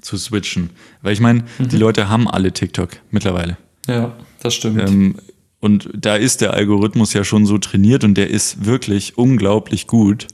[0.00, 0.70] zu switchen.
[1.02, 1.68] Weil ich meine, mhm.
[1.68, 3.56] die Leute haben alle TikTok mittlerweile.
[3.86, 4.80] Ja, das stimmt.
[4.80, 5.16] Ähm,
[5.60, 10.26] und da ist der Algorithmus ja schon so trainiert und der ist wirklich unglaublich gut.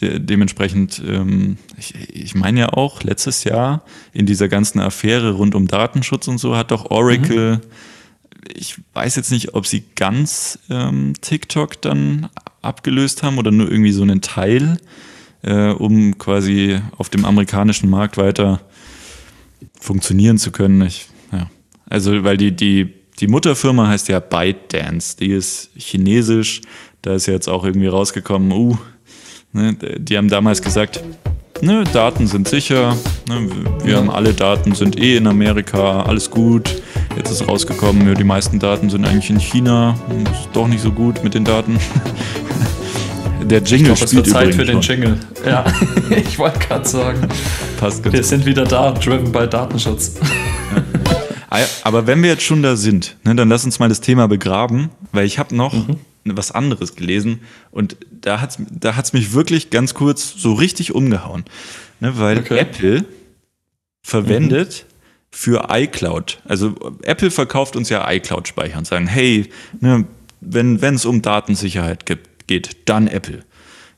[0.00, 5.54] De dementsprechend, ähm, ich, ich meine ja auch, letztes Jahr in dieser ganzen Affäre rund
[5.54, 7.60] um Datenschutz und so hat doch Oracle, mhm.
[8.54, 12.28] ich weiß jetzt nicht, ob sie ganz ähm, TikTok dann
[12.66, 14.78] abgelöst haben oder nur irgendwie so einen Teil,
[15.42, 18.60] äh, um quasi auf dem amerikanischen Markt weiter
[19.80, 20.82] funktionieren zu können.
[20.82, 21.50] Ich, ja.
[21.88, 26.60] Also, weil die, die, die Mutterfirma heißt ja ByteDance, die ist chinesisch,
[27.02, 28.76] da ist ja jetzt auch irgendwie rausgekommen, uh,
[29.52, 31.02] ne, die haben damals gesagt,
[31.62, 32.96] ne, Daten sind sicher,
[33.28, 33.48] ne,
[33.84, 36.82] wir haben alle Daten, sind eh in Amerika, alles gut.
[37.16, 39.98] Jetzt ist rausgekommen, die meisten Daten sind eigentlich in China,
[40.32, 41.78] ist doch nicht so gut mit den Daten.
[43.48, 45.20] Der Jingle ich glaub, spielt es wird Zeit für den Jingle.
[45.44, 45.64] Ja,
[46.10, 47.28] ich wollte gerade sagen.
[47.78, 48.28] Passt ganz Wir gut.
[48.28, 50.14] sind wieder da, driven by Datenschutz.
[51.52, 51.64] Ja.
[51.84, 54.90] Aber wenn wir jetzt schon da sind, ne, dann lass uns mal das Thema begraben,
[55.12, 55.96] weil ich habe noch mhm.
[56.24, 60.94] was anderes gelesen und da hat es da hat's mich wirklich ganz kurz so richtig
[60.94, 61.44] umgehauen.
[62.00, 62.58] Ne, weil okay.
[62.58, 63.04] Apple
[64.02, 64.92] verwendet mhm.
[65.30, 69.48] für iCloud, also Apple verkauft uns ja iCloud-Speicher und sagen, hey,
[69.80, 70.04] ne,
[70.40, 73.44] wenn es um Datensicherheit gibt, geht, dann Apple.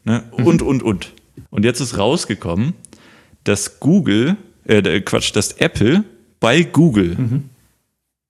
[0.05, 0.25] Ne?
[0.37, 0.47] Mhm.
[0.47, 1.13] Und, und, und.
[1.51, 2.75] Und jetzt ist rausgekommen,
[3.45, 6.05] dass Google, äh, Quatsch, dass Apple
[6.41, 7.51] bei Google mhm.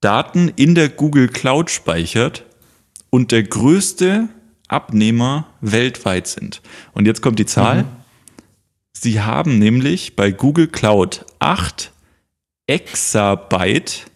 [0.00, 2.44] Daten in der Google Cloud speichert
[3.10, 4.28] und der größte
[4.68, 6.62] Abnehmer weltweit sind.
[6.92, 7.82] Und jetzt kommt die Zahl.
[7.82, 7.88] Mhm.
[8.92, 11.92] Sie haben nämlich bei Google Cloud 8
[12.66, 14.06] Exabyte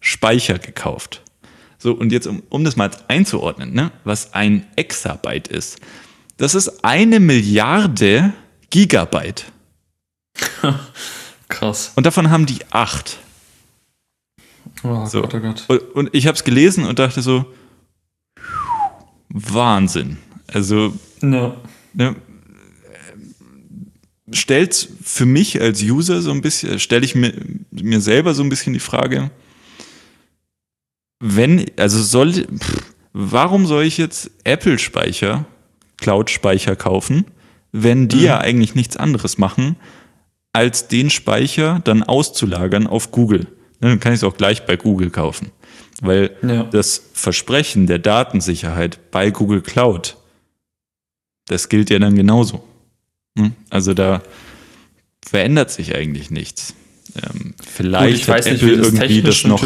[0.00, 1.21] Speicher gekauft.
[1.82, 5.80] So, und jetzt, um, um das mal einzuordnen, ne, was ein Exabyte ist.
[6.36, 8.32] Das ist eine Milliarde
[8.70, 9.46] Gigabyte.
[11.48, 11.90] Krass.
[11.96, 13.18] Und davon haben die acht.
[14.84, 15.22] Oh so.
[15.22, 15.64] Gott, oh Gott.
[15.66, 17.46] Und, und ich habe es gelesen und dachte so,
[19.28, 20.18] Wahnsinn.
[20.46, 21.56] Also, no.
[21.94, 22.14] ne,
[24.30, 27.34] stellt für mich als User so ein bisschen, stelle ich mir,
[27.72, 29.32] mir selber so ein bisschen die Frage,
[31.24, 35.44] wenn, also soll, pff, warum soll ich jetzt Apple-Speicher,
[35.98, 37.26] Cloud-Speicher kaufen,
[37.70, 38.24] wenn die mhm.
[38.24, 39.76] ja eigentlich nichts anderes machen,
[40.52, 43.46] als den Speicher dann auszulagern auf Google?
[43.80, 45.52] Dann kann ich es auch gleich bei Google kaufen.
[46.00, 46.64] Weil ja.
[46.64, 50.16] das Versprechen der Datensicherheit bei Google Cloud,
[51.46, 52.64] das gilt ja dann genauso.
[53.38, 53.52] Hm?
[53.70, 54.22] Also da
[55.24, 56.74] verändert sich eigentlich nichts.
[57.14, 59.64] Ähm, vielleicht hat Apple nicht, irgendwie das noch,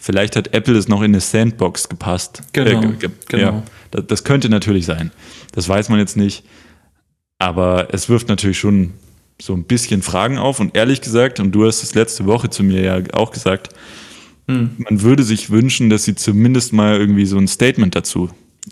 [0.00, 2.42] vielleicht hat Apple es noch in eine Sandbox gepasst.
[2.52, 3.42] Genau, äh, ge genau.
[3.42, 5.12] Ja, das, das, könnte natürlich sein.
[5.52, 6.44] Das weiß man jetzt nicht.
[7.38, 8.94] Aber es wirft natürlich schon
[9.40, 10.58] so ein bisschen Fragen auf.
[10.58, 13.68] Und ehrlich gesagt, und du hast es letzte Woche zu mir ja auch gesagt,
[14.48, 14.70] hm.
[14.78, 18.30] man würde sich wünschen, dass sie zumindest mal irgendwie so ein Statement dazu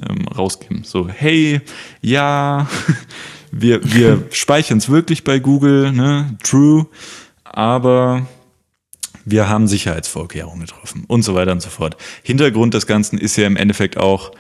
[0.09, 0.83] ähm, rausgeben.
[0.83, 1.61] So, hey,
[2.01, 2.69] ja,
[3.53, 6.37] wir, wir speichern es wirklich bei Google, ne?
[6.43, 6.89] True
[7.57, 8.27] aber
[9.25, 11.97] wir haben Sicherheitsvorkehrungen getroffen und so weiter und so fort.
[12.23, 14.33] Hintergrund des Ganzen ist ja im Endeffekt auch,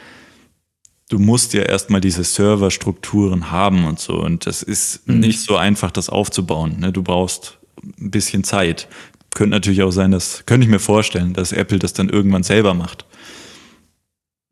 [1.08, 4.20] du musst ja erstmal diese Serverstrukturen haben und so.
[4.20, 5.20] Und das ist mhm.
[5.20, 6.78] nicht so einfach, das aufzubauen.
[6.78, 6.92] Ne?
[6.92, 8.86] Du brauchst ein bisschen Zeit.
[9.34, 12.74] Könnte natürlich auch sein, dass, könnte ich mir vorstellen, dass Apple das dann irgendwann selber
[12.74, 13.06] macht.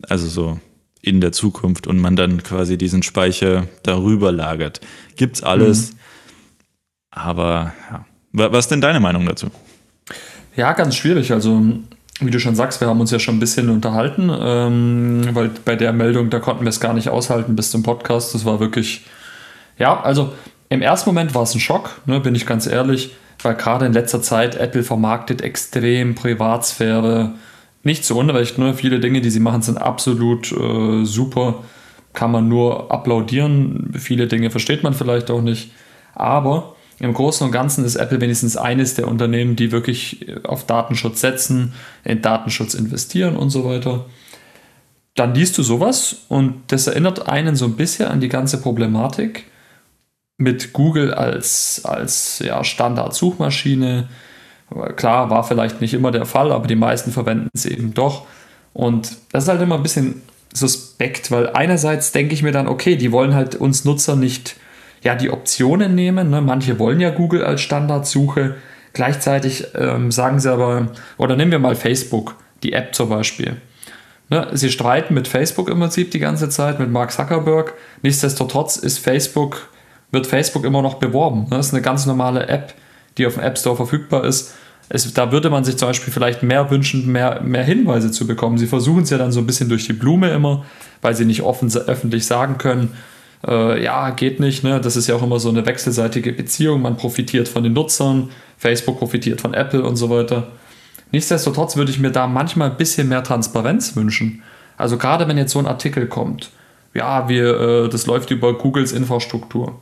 [0.09, 0.59] Also so
[1.03, 4.81] in der Zukunft und man dann quasi diesen Speicher darüber lagert.
[5.17, 5.93] Gibt's alles.
[5.93, 5.99] Mhm.
[7.11, 9.49] Aber ja, was ist denn deine Meinung dazu?
[10.57, 11.33] Ja, ganz schwierig.
[11.33, 11.63] Also,
[12.21, 15.77] wie du schon sagst, wir haben uns ja schon ein bisschen unterhalten, ähm, weil bei
[15.77, 18.35] der Meldung, da konnten wir es gar nicht aushalten bis zum Podcast.
[18.35, 19.05] Das war wirklich,
[19.79, 20.33] ja, also
[20.69, 23.93] im ersten Moment war es ein Schock, ne, bin ich ganz ehrlich, weil gerade in
[23.93, 27.35] letzter Zeit Apple vermarktet extrem Privatsphäre.
[27.83, 28.75] Nicht zu Unrecht, ne?
[28.75, 31.63] viele Dinge, die sie machen, sind absolut äh, super.
[32.15, 33.93] Kann man nur applaudieren.
[33.99, 35.73] Viele Dinge versteht man vielleicht auch nicht.
[36.15, 41.21] Aber im Großen und Ganzen ist Apple wenigstens eines der Unternehmen, die wirklich auf Datenschutz
[41.21, 44.07] setzen, in Datenschutz investieren und so weiter.
[45.15, 49.45] Dann liest du sowas und das erinnert einen so ein bisschen an die ganze Problematik.
[50.37, 54.09] mit Google als, als ja, Standard-Suchmaschine.
[54.97, 58.27] Klar, war vielleicht nicht immer der Fall, aber die meisten verwenden es eben doch.
[58.73, 62.97] Und das ist halt immer ein bisschen suspekt, weil einerseits denke ich mir dann, okay,
[62.97, 64.57] die wollen halt uns Nutzer nicht
[65.05, 66.31] ja, die Optionen nehmen.
[66.31, 66.41] Ne?
[66.41, 68.57] Manche wollen ja Google als Standardsuche.
[68.95, 70.89] Gleichzeitig ähm, sagen sie aber,
[71.19, 73.57] oder nehmen wir mal Facebook, die App zum Beispiel.
[74.31, 74.49] Ne?
[74.53, 77.75] Sie streiten mit Facebook im Prinzip die ganze Zeit, mit Mark Zuckerberg.
[78.03, 79.69] Nichtsdestotrotz ist Facebook,
[80.11, 81.43] wird Facebook immer noch beworben.
[81.43, 81.57] Ne?
[81.57, 82.73] Das ist eine ganz normale App,
[83.19, 84.55] die auf dem App Store verfügbar ist.
[84.89, 88.57] Es, da würde man sich zum Beispiel vielleicht mehr wünschen, mehr, mehr Hinweise zu bekommen.
[88.57, 90.65] Sie versuchen es ja dann so ein bisschen durch die Blume immer,
[91.03, 92.95] weil sie nicht offen öffentlich sagen können,
[93.47, 94.65] äh, ja, geht nicht.
[94.65, 94.81] Ne?
[94.81, 96.83] Das ist ja auch immer so eine wechselseitige Beziehung.
[96.83, 100.49] Man profitiert von den Nutzern, Facebook profitiert von Apple und so weiter.
[101.13, 104.43] Nichtsdestotrotz würde ich mir da manchmal ein bisschen mehr Transparenz wünschen.
[104.77, 106.51] Also gerade wenn jetzt so ein Artikel kommt,
[106.95, 109.81] ja, wir, äh, das läuft über Googles Infrastruktur.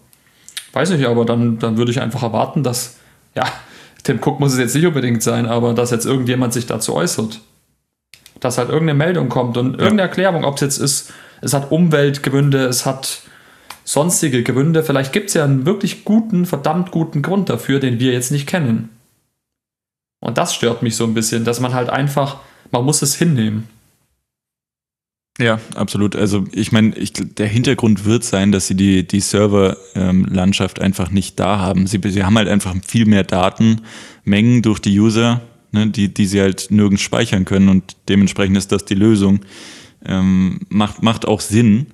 [0.72, 2.98] Weiß ich, aber dann, dann würde ich einfach erwarten, dass,
[3.34, 3.44] ja,
[4.02, 7.40] Tim Cook muss es jetzt nicht unbedingt sein, aber dass jetzt irgendjemand sich dazu äußert.
[8.40, 12.64] Dass halt irgendeine Meldung kommt und irgendeine Erklärung, ob es jetzt ist, es hat Umweltgründe,
[12.64, 13.22] es hat
[13.84, 14.82] sonstige Gründe.
[14.82, 18.46] Vielleicht gibt es ja einen wirklich guten, verdammt guten Grund dafür, den wir jetzt nicht
[18.46, 18.88] kennen.
[20.20, 22.38] Und das stört mich so ein bisschen, dass man halt einfach,
[22.70, 23.68] man muss es hinnehmen.
[25.38, 26.14] Ja, absolut.
[26.14, 31.40] Also ich meine, der Hintergrund wird sein, dass sie die, die Serverlandschaft ähm, einfach nicht
[31.40, 31.86] da haben.
[31.86, 35.40] Sie, sie haben halt einfach viel mehr Datenmengen durch die User,
[35.72, 39.40] ne, die, die sie halt nirgends speichern können und dementsprechend ist das die Lösung.
[40.04, 41.86] Ähm, macht, macht auch Sinn.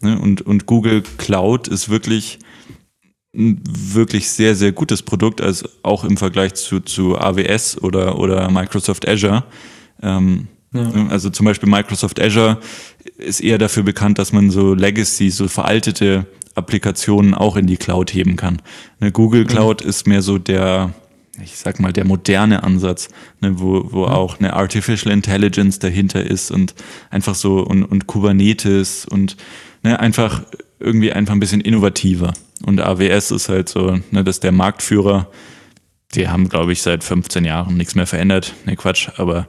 [0.00, 0.18] Ne?
[0.18, 2.38] Und, und Google Cloud ist wirklich
[3.34, 8.50] ein wirklich sehr, sehr gutes Produkt, also auch im Vergleich zu, zu AWS oder, oder
[8.50, 9.44] Microsoft Azure.
[10.02, 11.08] Ähm, ja.
[11.08, 12.58] Also zum Beispiel Microsoft Azure
[13.18, 18.12] ist eher dafür bekannt, dass man so Legacy, so veraltete Applikationen auch in die Cloud
[18.12, 18.60] heben kann.
[18.98, 19.88] Ne, Google Cloud ja.
[19.88, 20.92] ist mehr so der,
[21.42, 23.08] ich sag mal, der moderne Ansatz,
[23.40, 24.12] ne, wo, wo ja.
[24.12, 26.74] auch eine Artificial Intelligence dahinter ist und
[27.10, 29.36] einfach so und, und Kubernetes und
[29.82, 30.42] ne, einfach
[30.78, 32.32] irgendwie einfach ein bisschen innovativer.
[32.64, 35.30] Und AWS ist halt so, ne, das ist der Marktführer.
[36.14, 38.54] Die haben, glaube ich, seit 15 Jahren nichts mehr verändert.
[38.64, 39.48] Ne, Quatsch, aber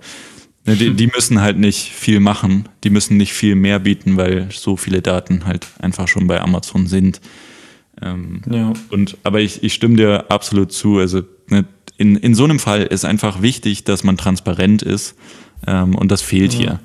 [0.66, 4.48] Ne, die, die, müssen halt nicht viel machen, die müssen nicht viel mehr bieten, weil
[4.52, 7.20] so viele Daten halt einfach schon bei Amazon sind.
[8.00, 8.72] Ähm, ja.
[8.90, 11.00] Und aber ich, ich stimme dir absolut zu.
[11.00, 11.66] Also ne,
[11.98, 15.16] in, in so einem Fall ist einfach wichtig, dass man transparent ist
[15.66, 16.60] ähm, und das fehlt ja.
[16.60, 16.80] hier.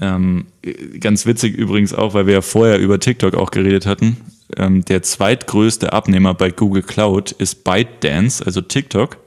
[0.00, 0.46] Ähm,
[0.98, 4.16] ganz witzig übrigens auch, weil wir ja vorher über TikTok auch geredet hatten.
[4.56, 9.18] Ähm, der zweitgrößte Abnehmer bei Google Cloud ist ByteDance, also TikTok,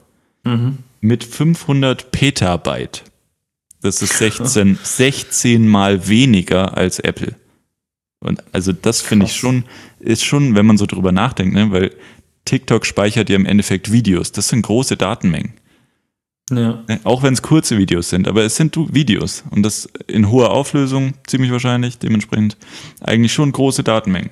[0.43, 0.79] mhm.
[0.99, 3.03] mit 500 Petabyte.
[3.81, 7.35] Das ist 16, 16 mal weniger als Apple.
[8.19, 9.63] Und also das finde ich schon,
[9.99, 11.91] ist schon, wenn man so drüber nachdenkt, ne, weil
[12.45, 14.31] TikTok speichert ja im Endeffekt Videos.
[14.31, 15.53] Das sind große Datenmengen.
[16.49, 16.83] Ja.
[16.87, 20.51] Ne, auch wenn es kurze Videos sind, aber es sind Videos und das in hoher
[20.51, 22.55] Auflösung ziemlich wahrscheinlich, dementsprechend
[23.01, 24.29] eigentlich schon große Datenmengen.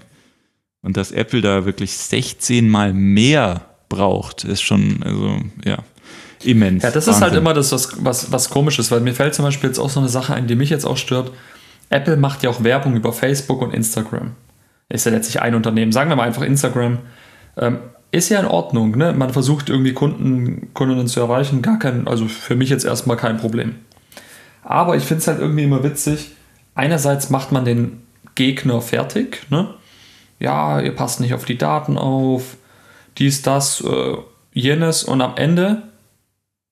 [0.81, 5.79] Und dass Apple da wirklich 16 mal mehr braucht, ist schon, also ja,
[6.43, 6.83] immens.
[6.83, 7.13] Ja, das Wahnsinn.
[7.13, 9.79] ist halt immer das, was, was, was komisch ist, weil mir fällt zum Beispiel jetzt
[9.79, 11.31] auch so eine Sache ein, die mich jetzt auch stört.
[11.89, 14.31] Apple macht ja auch Werbung über Facebook und Instagram.
[14.89, 15.91] Ist ja letztlich ein Unternehmen.
[15.91, 16.99] Sagen wir mal einfach Instagram.
[17.57, 17.79] Ähm,
[18.15, 19.13] ist ja in Ordnung, ne?
[19.13, 23.37] Man versucht irgendwie Kunden, Kundinnen zu erreichen, gar kein, also für mich jetzt erstmal kein
[23.37, 23.75] Problem.
[24.63, 26.31] Aber ich finde es halt irgendwie immer witzig.
[26.75, 28.03] Einerseits macht man den
[28.35, 29.73] Gegner fertig, ne?
[30.39, 32.57] Ja, ihr passt nicht auf die Daten auf,
[33.17, 34.17] dies, das, äh,
[34.53, 35.83] jenes und am Ende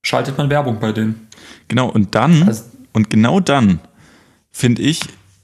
[0.01, 1.27] schaltet man Werbung bei denen.
[1.67, 3.79] Genau, und dann, also, und genau dann,
[4.51, 5.01] finde ich,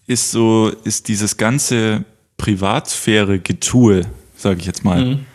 [0.07, 2.05] ist so, ist dieses ganze
[2.37, 4.01] Privatsphäre-Getue,
[4.35, 5.25] sage ich jetzt mal, mhm.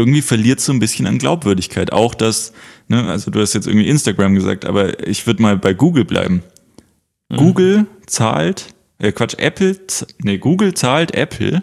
[0.00, 1.92] Irgendwie verliert so ein bisschen an Glaubwürdigkeit.
[1.92, 2.52] Auch das,
[2.88, 6.42] ne, also du hast jetzt irgendwie Instagram gesagt, aber ich würde mal bei Google bleiben.
[7.28, 7.36] Mhm.
[7.36, 9.76] Google zahlt, äh Quatsch, Apple,
[10.22, 11.62] ne, Google zahlt Apple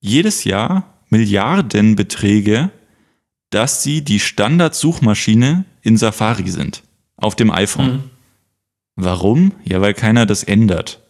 [0.00, 2.70] jedes Jahr Milliardenbeträge,
[3.50, 6.82] dass sie die Standardsuchmaschine in Safari sind.
[7.16, 7.92] Auf dem iPhone.
[7.92, 8.02] Mhm.
[8.96, 9.52] Warum?
[9.64, 11.00] Ja, weil keiner das ändert.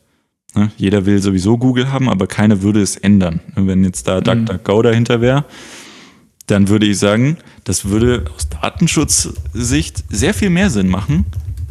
[0.55, 0.71] Ne?
[0.77, 3.41] Jeder will sowieso Google haben, aber keiner würde es ändern.
[3.55, 4.25] Wenn jetzt da mhm.
[4.25, 5.45] DuckDuckGo dahinter wäre,
[6.49, 11.27] dann würde ich sagen, das würde aus Datenschutzsicht sehr viel mehr Sinn machen.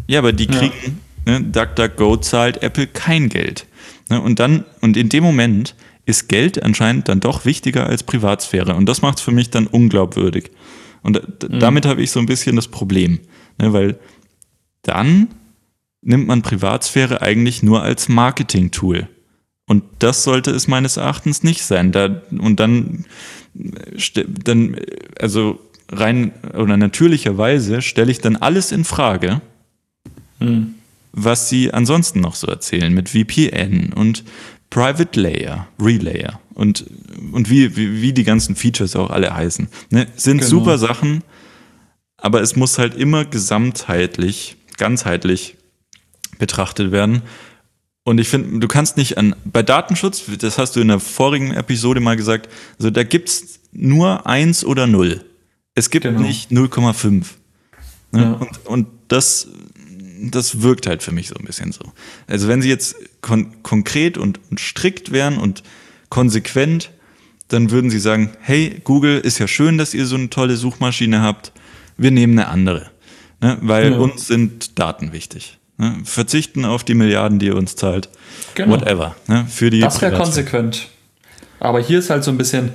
[0.08, 1.40] Ja, aber die kriegen, ja.
[1.40, 3.68] ne, DuckDuckGo zahlt Apple kein Geld.
[4.10, 5.76] Ne, und dann, und in dem Moment
[6.06, 8.76] ist Geld anscheinend dann doch wichtiger als Privatsphäre.
[8.76, 10.52] Und das macht es für mich dann unglaubwürdig.
[11.04, 11.60] Und mhm.
[11.60, 13.20] damit habe ich so ein bisschen das Problem,
[13.60, 14.00] ne, weil
[14.84, 15.28] dann
[16.02, 19.10] nimmt man Privatsphäre eigentlich nur als Marketing-Tool.
[19.68, 21.92] Und das sollte es meines Erachtens nicht sein.
[21.92, 23.06] Da, und dann
[24.44, 24.78] dann,
[25.20, 25.60] also
[25.92, 29.42] rein oder natürlicherweise stelle ich dann alles in Frage,
[30.40, 30.76] hm.
[31.12, 34.24] was sie ansonsten noch so erzählen mit VPN und
[34.70, 36.86] Private Layer, Relayer und,
[37.32, 39.68] und wie, wie, wie die ganzen Features auch alle heißen.
[39.92, 40.08] Ne?
[40.16, 40.50] Sind genau.
[40.50, 41.24] super Sachen,
[42.18, 45.56] aber es muss halt immer gesamtheitlich, ganzheitlich
[46.38, 47.22] betrachtet werden.
[48.08, 51.52] Und ich finde, du kannst nicht an, bei Datenschutz, das hast du in der vorigen
[51.52, 52.48] Episode mal gesagt,
[52.80, 55.26] also da gibt es nur eins oder null.
[55.76, 56.22] Es gibt genau.
[56.22, 57.26] nicht 0,5.
[58.14, 58.22] Ne?
[58.22, 58.32] Ja.
[58.32, 59.50] Und, und das,
[60.22, 61.82] das wirkt halt für mich so ein bisschen so.
[62.28, 65.64] Also wenn sie jetzt kon konkret und, und strikt wären und
[66.08, 66.92] konsequent,
[67.50, 71.22] dann würden sie sagen, hey, Google, ist ja schön, dass ihr so eine tolle Suchmaschine
[71.22, 71.52] habt,
[71.98, 72.90] wir nehmen eine andere.
[73.42, 73.58] Ne?
[73.60, 73.98] Weil ja.
[73.98, 75.58] uns sind Daten wichtig.
[75.78, 75.96] Ne?
[76.04, 78.10] Verzichten auf die Milliarden, die ihr uns zahlt.
[78.56, 78.74] Genau.
[78.74, 79.16] Whatever.
[79.28, 79.46] Ne?
[79.50, 80.88] Für die das wäre konsequent.
[81.60, 82.72] Aber hier ist halt so ein bisschen,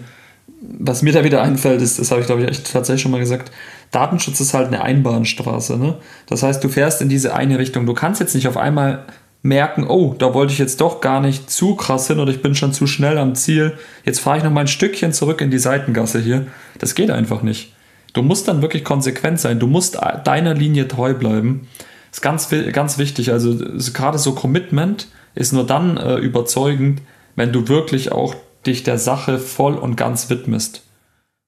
[0.61, 3.21] was mir da wieder einfällt, ist, das habe ich glaube ich echt tatsächlich schon mal
[3.21, 3.53] gesagt,
[3.91, 5.77] Datenschutz ist halt eine Einbahnstraße.
[5.77, 5.97] Ne?
[6.27, 7.87] Das heißt, du fährst in diese eine Richtung.
[7.87, 9.05] Du kannst jetzt nicht auf einmal
[9.43, 12.55] merken, oh, da wollte ich jetzt doch gar nicht zu krass hin oder ich bin
[12.55, 13.77] schon zu schnell am Ziel.
[14.05, 16.47] Jetzt fahre ich noch mal ein Stückchen zurück in die Seitengasse hier.
[16.79, 17.73] Das geht einfach nicht.
[18.13, 19.59] Du musst dann wirklich konsequent sein.
[19.59, 21.67] Du musst deiner Linie treu bleiben.
[22.13, 23.33] Ist ganz, ganz wichtig.
[23.33, 23.57] Also
[23.93, 27.01] gerade so Commitment ist nur dann äh, überzeugend,
[27.37, 28.35] wenn du wirklich auch
[28.67, 30.83] dich der Sache voll und ganz widmest.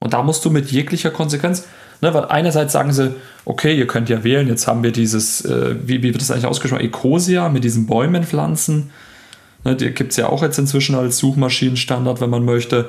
[0.00, 1.66] Und da musst du mit jeglicher Konsequenz,
[2.00, 5.76] ne, weil einerseits sagen sie, okay, ihr könnt ja wählen, jetzt haben wir dieses, äh,
[5.82, 8.90] wie, wie wird das eigentlich ausgesprochen, Ecosia mit diesen Bäumenpflanzen.
[9.64, 12.88] Ne, die gibt es ja auch jetzt inzwischen als Suchmaschinenstandard, wenn man möchte.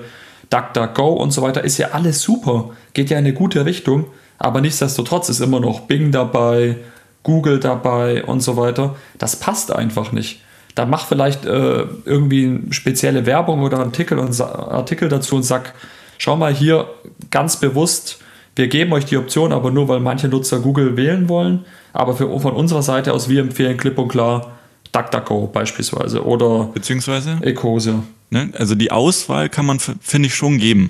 [0.50, 4.06] DuckDuckGo und so weiter ist ja alles super, geht ja in eine gute Richtung,
[4.38, 6.78] aber nichtsdestotrotz ist immer noch Bing dabei,
[7.26, 8.96] Google dabei und so weiter.
[9.18, 10.42] Das passt einfach nicht.
[10.76, 15.74] Da mach vielleicht äh, irgendwie eine spezielle Werbung oder Artikel, und, Artikel dazu und sag,
[16.18, 16.88] schau mal hier
[17.32, 18.20] ganz bewusst,
[18.56, 21.66] wir geben euch die Option, aber nur weil manche Nutzer Google wählen wollen.
[21.92, 24.52] Aber für, von unserer Seite aus, wir empfehlen klipp und klar
[24.92, 28.04] DuckDuckGo beispielsweise oder beziehungsweise Ecosia.
[28.30, 28.50] Ne?
[28.54, 30.90] Also die Auswahl kann man, finde ich, schon geben.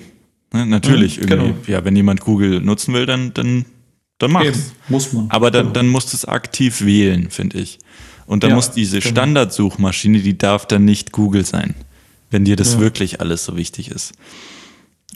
[0.52, 0.66] Ne?
[0.66, 1.54] Natürlich, mhm, irgendwie.
[1.54, 1.58] Genau.
[1.68, 3.66] Ja, wenn jemand Google nutzen will, dann, dann,
[4.18, 4.48] dann macht's.
[4.48, 5.30] Eben, muss man.
[5.30, 5.74] Aber dann, genau.
[5.74, 7.80] dann musst du es aktiv wählen, finde ich.
[8.26, 9.12] Und dann ja, muss diese genau.
[9.12, 11.76] Standardsuchmaschine, die darf dann nicht Google sein,
[12.32, 12.80] wenn dir das ja.
[12.80, 14.14] wirklich alles so wichtig ist.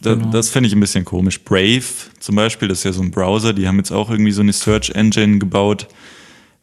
[0.02, 0.30] Da, genau.
[0.32, 1.44] Das finde ich ein bisschen komisch.
[1.44, 1.84] Brave
[2.20, 4.54] zum Beispiel, das ist ja so ein Browser, die haben jetzt auch irgendwie so eine
[4.54, 5.88] Search Engine gebaut,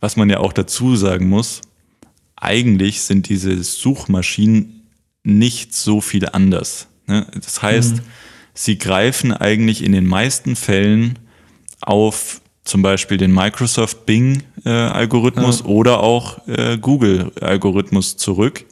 [0.00, 1.62] was man ja auch dazu sagen muss.
[2.36, 4.82] Eigentlich sind diese Suchmaschinen
[5.22, 6.86] nicht so viel anders.
[7.06, 7.26] Ne?
[7.34, 8.00] Das heißt, mhm.
[8.54, 11.18] sie greifen eigentlich in den meisten Fällen
[11.80, 15.70] auf zum Beispiel den Microsoft Bing-Algorithmus äh, ja.
[15.70, 18.64] oder auch äh, Google-Algorithmus zurück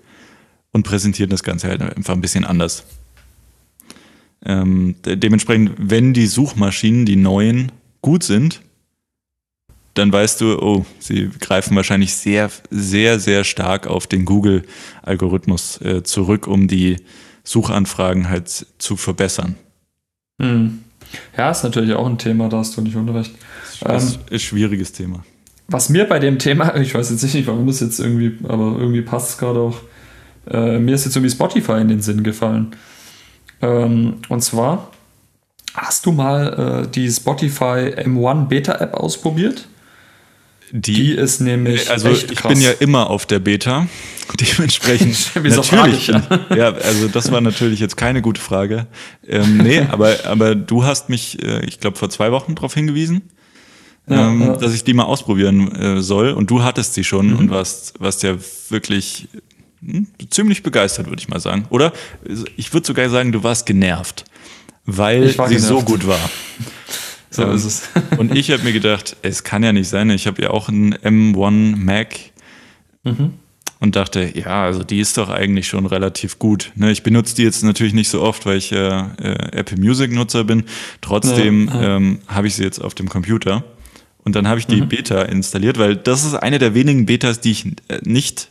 [0.72, 2.84] und präsentieren das Ganze halt einfach ein bisschen anders.
[4.44, 8.61] Ähm, dementsprechend, wenn die Suchmaschinen, die neuen, gut sind,
[9.94, 16.02] dann weißt du, oh, sie greifen wahrscheinlich sehr, sehr, sehr stark auf den Google-Algorithmus äh,
[16.02, 16.96] zurück, um die
[17.44, 18.48] Suchanfragen halt
[18.78, 19.55] zu verbessern.
[20.40, 20.84] Hm.
[21.36, 23.34] Ja, ist natürlich auch ein Thema, da hast du nicht unrecht.
[23.80, 25.24] Das ist ähm, ein schwieriges Thema.
[25.68, 29.02] Was mir bei dem Thema, ich weiß jetzt nicht, warum es jetzt irgendwie, aber irgendwie
[29.02, 29.78] passt es gerade auch,
[30.50, 32.76] äh, mir ist jetzt irgendwie Spotify in den Sinn gefallen.
[33.62, 34.90] Ähm, und zwar,
[35.74, 39.66] hast du mal äh, die Spotify M1 Beta App ausprobiert?
[40.72, 41.90] Die, die ist nämlich.
[41.90, 42.52] Also ich krass.
[42.52, 43.86] bin ja immer auf der Beta.
[44.40, 45.30] Dementsprechend.
[45.42, 46.08] natürlich.
[46.08, 46.22] Ich, ja.
[46.56, 46.72] ja.
[46.72, 48.86] also das war natürlich jetzt keine gute Frage.
[49.26, 53.22] Ähm, nee, aber, aber du hast mich, äh, ich glaube, vor zwei Wochen darauf hingewiesen,
[54.08, 54.56] ja, ähm, ja.
[54.56, 56.30] dass ich die mal ausprobieren äh, soll.
[56.30, 57.36] Und du hattest sie schon mhm.
[57.36, 58.36] und warst, warst ja
[58.70, 59.28] wirklich
[59.84, 61.66] hm, ziemlich begeistert, würde ich mal sagen.
[61.70, 61.92] Oder
[62.56, 64.24] ich würde sogar sagen, du warst genervt,
[64.86, 65.60] weil sie genervt.
[65.60, 66.30] so gut war.
[67.35, 67.89] So ähm, ist es.
[68.18, 70.09] und ich habe mir gedacht, es kann ja nicht sein.
[70.11, 72.16] Ich habe ja auch einen M1 Mac
[73.03, 73.35] mhm.
[73.80, 76.70] und dachte, ja, also die ist doch eigentlich schon relativ gut.
[76.76, 79.05] Ne, ich benutze die jetzt natürlich nicht so oft, weil ich äh,
[79.53, 80.64] Apple Music Nutzer bin.
[81.01, 81.97] Trotzdem ja, ja.
[81.97, 83.64] ähm, habe ich sie jetzt auf dem Computer.
[84.18, 84.89] Und dann habe ich die mhm.
[84.89, 88.49] Beta installiert, weil das ist eine der wenigen Betas, die ich äh, nicht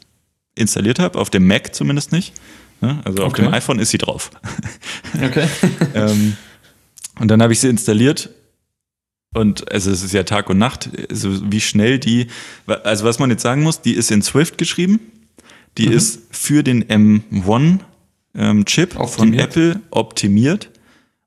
[0.56, 2.34] installiert habe, auf dem Mac zumindest nicht.
[2.82, 3.00] Ne?
[3.06, 3.44] Also auf okay.
[3.44, 4.30] dem iPhone ist sie drauf.
[5.24, 5.48] Okay.
[5.94, 6.36] ähm,
[7.20, 8.32] und dann habe ich sie installiert
[9.34, 12.28] und also es ist ja Tag und Nacht, also wie schnell die,
[12.66, 15.00] also was man jetzt sagen muss, die ist in Swift geschrieben,
[15.78, 15.94] die mhm.
[15.94, 17.80] ist für den M1
[18.36, 20.70] ähm, Chip von Apple optimiert.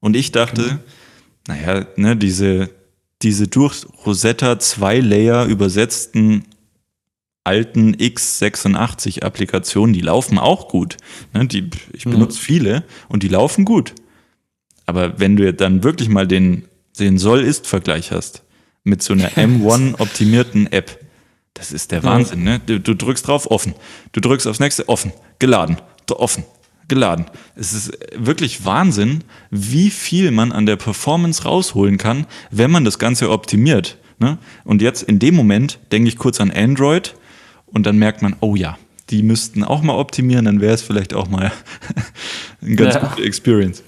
[0.00, 0.78] Und ich dachte, mhm.
[1.48, 2.70] naja, ne, diese,
[3.22, 6.44] diese durch Rosetta zwei Layer übersetzten
[7.44, 10.96] alten x86 Applikationen, die laufen auch gut.
[11.32, 12.42] Ne, die, ich benutze mhm.
[12.42, 13.94] viele und die laufen gut.
[14.84, 16.64] Aber wenn du dann wirklich mal den,
[16.98, 18.42] den Soll-Ist-Vergleich hast
[18.84, 21.00] mit so einer M1-optimierten App,
[21.54, 22.60] das ist der Wahnsinn, ne?
[22.64, 23.74] Du, du, drückst drauf, offen.
[24.12, 25.12] Du drückst aufs nächste, offen.
[25.38, 25.78] Geladen.
[26.10, 26.44] Offen.
[26.88, 27.26] Geladen.
[27.56, 32.98] Es ist wirklich Wahnsinn, wie viel man an der Performance rausholen kann, wenn man das
[32.98, 33.96] Ganze optimiert.
[34.18, 34.38] Ne?
[34.64, 37.16] Und jetzt in dem Moment denke ich kurz an Android
[37.66, 38.78] und dann merkt man, oh ja,
[39.10, 41.50] die müssten auch mal optimieren, dann wäre es vielleicht auch mal
[42.62, 43.00] eine ganz Ja.
[43.00, 43.82] gute Experience.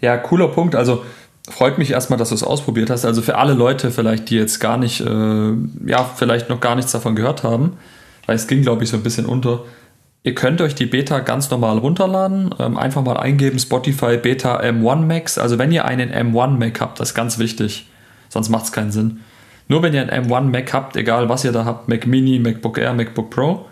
[0.00, 0.74] Ja, cooler Punkt.
[0.74, 1.04] Also
[1.50, 3.04] freut mich erstmal, dass du es ausprobiert hast.
[3.04, 5.52] Also für alle Leute vielleicht, die jetzt gar nicht, äh,
[5.86, 7.76] ja, vielleicht noch gar nichts davon gehört haben,
[8.26, 9.64] weil es ging, glaube ich, so ein bisschen unter.
[10.22, 15.04] Ihr könnt euch die Beta ganz normal runterladen, ähm, einfach mal eingeben Spotify Beta M1
[15.04, 15.36] Max.
[15.36, 17.88] Also wenn ihr einen M1 Mac habt, das ist ganz wichtig,
[18.28, 19.20] sonst macht es keinen Sinn.
[19.66, 22.78] Nur wenn ihr einen M1 Mac habt, egal was ihr da habt, Mac Mini, MacBook
[22.78, 23.66] Air, MacBook Pro,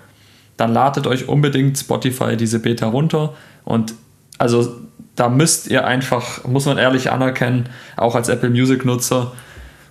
[0.56, 3.94] dann ladet euch unbedingt Spotify diese Beta runter und
[4.38, 4.80] also
[5.20, 9.32] da müsst ihr einfach, muss man ehrlich anerkennen, auch als Apple Music Nutzer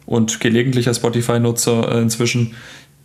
[0.08, 2.56] und gelegentlicher Spotify Nutzer äh, inzwischen,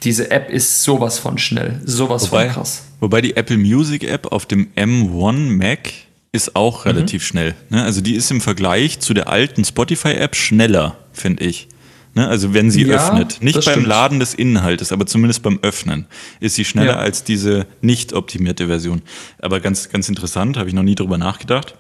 [0.02, 2.84] diese App ist sowas von schnell, sowas Wobei, von krass.
[3.00, 5.92] wobei die Apple Music App auf dem M1 Mac
[6.32, 7.54] ist auch relativ schnell.
[7.68, 7.84] Ne?
[7.84, 11.68] Also die ist im Vergleich zu der alten Spotify App schneller, finde ich.
[12.14, 12.26] Ne?
[12.26, 13.38] Also wenn sie Ja, öffnet.
[13.42, 13.86] Nicht beim stimmt.
[13.86, 16.06] Laden des Inhaltes, aber zumindest beim Öffnen
[16.40, 16.98] ist sie schneller Ja.
[16.98, 19.02] als diese nicht optimierte Version.
[19.40, 21.74] Aber ganz, ganz interessant, habe ich noch nie drüber nachgedacht.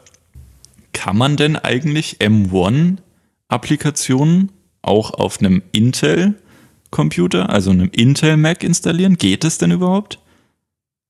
[0.94, 4.48] Kann man denn eigentlich M1-Applikationen
[4.80, 9.18] auch auf einem Intel-Computer, also einem Intel-Mac installieren?
[9.18, 10.20] Geht es denn überhaupt?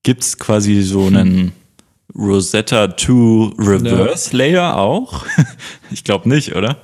[0.02, 1.52] Gibt es quasi so einen
[2.12, 5.24] Rosetta 2 Reverse Layer auch?
[5.92, 6.78] ich glaube nicht, oder?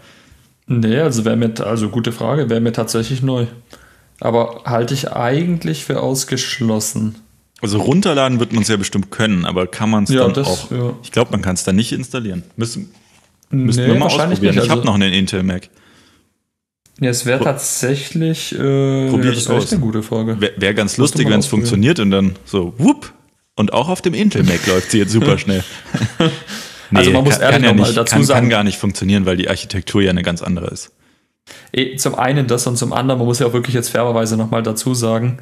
[0.66, 3.48] Nee, also wäre mir, also gute Frage, wäre mir tatsächlich neu.
[4.20, 7.16] Aber halte ich eigentlich für ausgeschlossen.
[7.63, 10.47] Also runterladen wird man es ja bestimmt können, aber kann man es Ja, dann das,
[10.49, 10.71] auch?
[10.71, 10.95] ja.
[11.03, 12.43] Ich glaube, man kann es da nicht installieren.
[12.57, 12.91] Müssen,
[13.51, 14.55] müssen Nee, wir mal ausprobieren.
[14.55, 15.69] nicht, ich habe also- noch einen Intel Mac.
[17.01, 18.57] Ja, es wäre tatsächlich äh,
[19.09, 19.73] Probier ja, ich aus.
[19.73, 20.39] eine gute Frage.
[20.41, 23.13] Wäre wär ganz lustig, wenn es funktioniert und dann so, whoop.
[23.57, 25.63] Und auch auf dem Intel Mac läuft sie jetzt super schnell.
[26.93, 29.25] Also man muss kann, ehrlich kann ja nicht, dazu kann, sagen- kann gar nicht funktionionieren,
[29.25, 30.91] weil die Architektur ja eine ganz andere ist.
[31.73, 34.65] Eh, Zum einen das und zum anderen, man muss ja auch wirklich jetzt fairerweise nochmal
[34.65, 35.39] dazu sagen,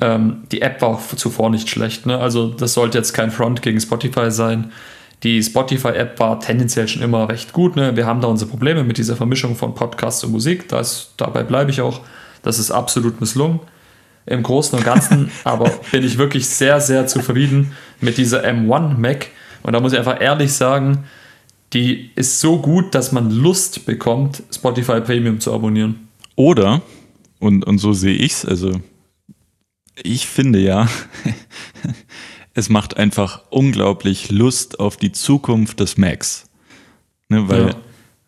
[0.00, 2.06] ähm, die App war auch zuvor nicht schlecht.
[2.06, 2.18] Ne?
[2.18, 4.72] Also das sollte jetzt kein Front gegen Spotify sein.
[5.24, 7.74] Die Spotify-App war tendenziell schon immer recht gut.
[7.74, 7.96] Ne?
[7.96, 10.68] Wir haben da unsere Probleme mit dieser Vermischung von Podcast und Musik.
[10.68, 12.00] Das, dabei bleibe ich auch.
[12.42, 13.58] Das ist absolut misslungen.
[14.26, 19.28] Im Großen und Ganzen aber bin ich wirklich sehr, sehr zufrieden mit dieser M1 Mac.
[19.64, 21.04] Und da muss ich einfach ehrlich sagen,
[21.72, 26.08] die ist so gut, dass man Lust bekommt, Spotify Premium zu abonnieren.
[26.36, 26.82] Oder,
[27.40, 28.80] und, und so sehe ich es, also
[30.02, 30.88] ich finde ja,
[32.54, 36.48] es macht einfach unglaublich Lust auf die Zukunft des Macs.
[37.28, 37.76] Ne, weil, Ja.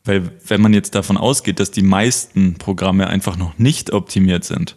[0.04, 4.76] weil wenn man jetzt davon ausgeht, dass die meisten Programme einfach noch nicht optimiert sind,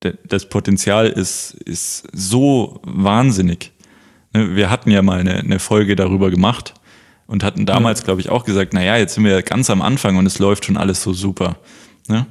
[0.00, 3.72] das Potenzial ist, ist so wahnsinnig.
[4.32, 6.74] Ne, Wir hatten ja mal eine, eine Folge darüber gemacht
[7.26, 10.26] und hatten damals, glaube ich, auch gesagt, naja, jetzt sind wir ganz am Anfang und
[10.26, 11.56] es läuft schon alles so super.
[12.06, 12.26] Ne?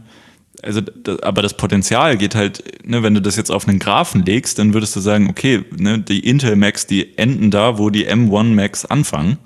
[0.63, 4.25] Also, da- aber das Potenzial geht halt, ne, wenn du das jetzt auf einen Graphen
[4.25, 8.07] legst, dann würdest du sagen, okay, ne, die Intel Macs, die enden da, wo die
[8.09, 9.37] M1 Macs anfangen.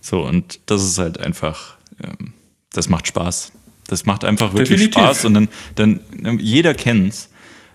[0.00, 2.32] So, und das ist halt einfach, ähm,
[2.72, 3.52] das macht Spaß.
[3.88, 5.02] Das macht einfach wirklich Definitiv.
[5.02, 7.28] Spaß und dann, dann ne, jeder kennt's,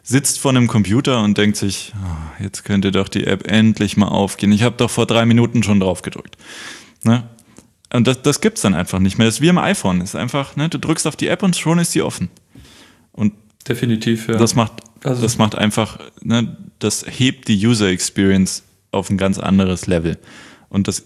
[0.04, 4.08] sitzt vor einem Computer und denkt sich, ah, jetzt könnte doch die App endlich mal
[4.08, 4.52] aufgehen.
[4.54, 6.38] Ich habe doch vor drei Minuten schon drauf gedrückt.
[7.04, 7.24] Ne?
[7.94, 9.28] Und das, das gibt's dann einfach nicht mehr.
[9.28, 10.00] Das ist wie im iPhone.
[10.00, 12.30] Das ist einfach, ne, du drückst auf die App und schon ist sie offen.
[13.14, 13.34] Und
[13.68, 14.36] Definitiv, ja.
[14.38, 14.74] das macht,
[15.04, 20.18] Also- das macht einfach, ne, das hebt die User Experience auf ein ganz anderes Level.
[20.70, 21.04] Und das,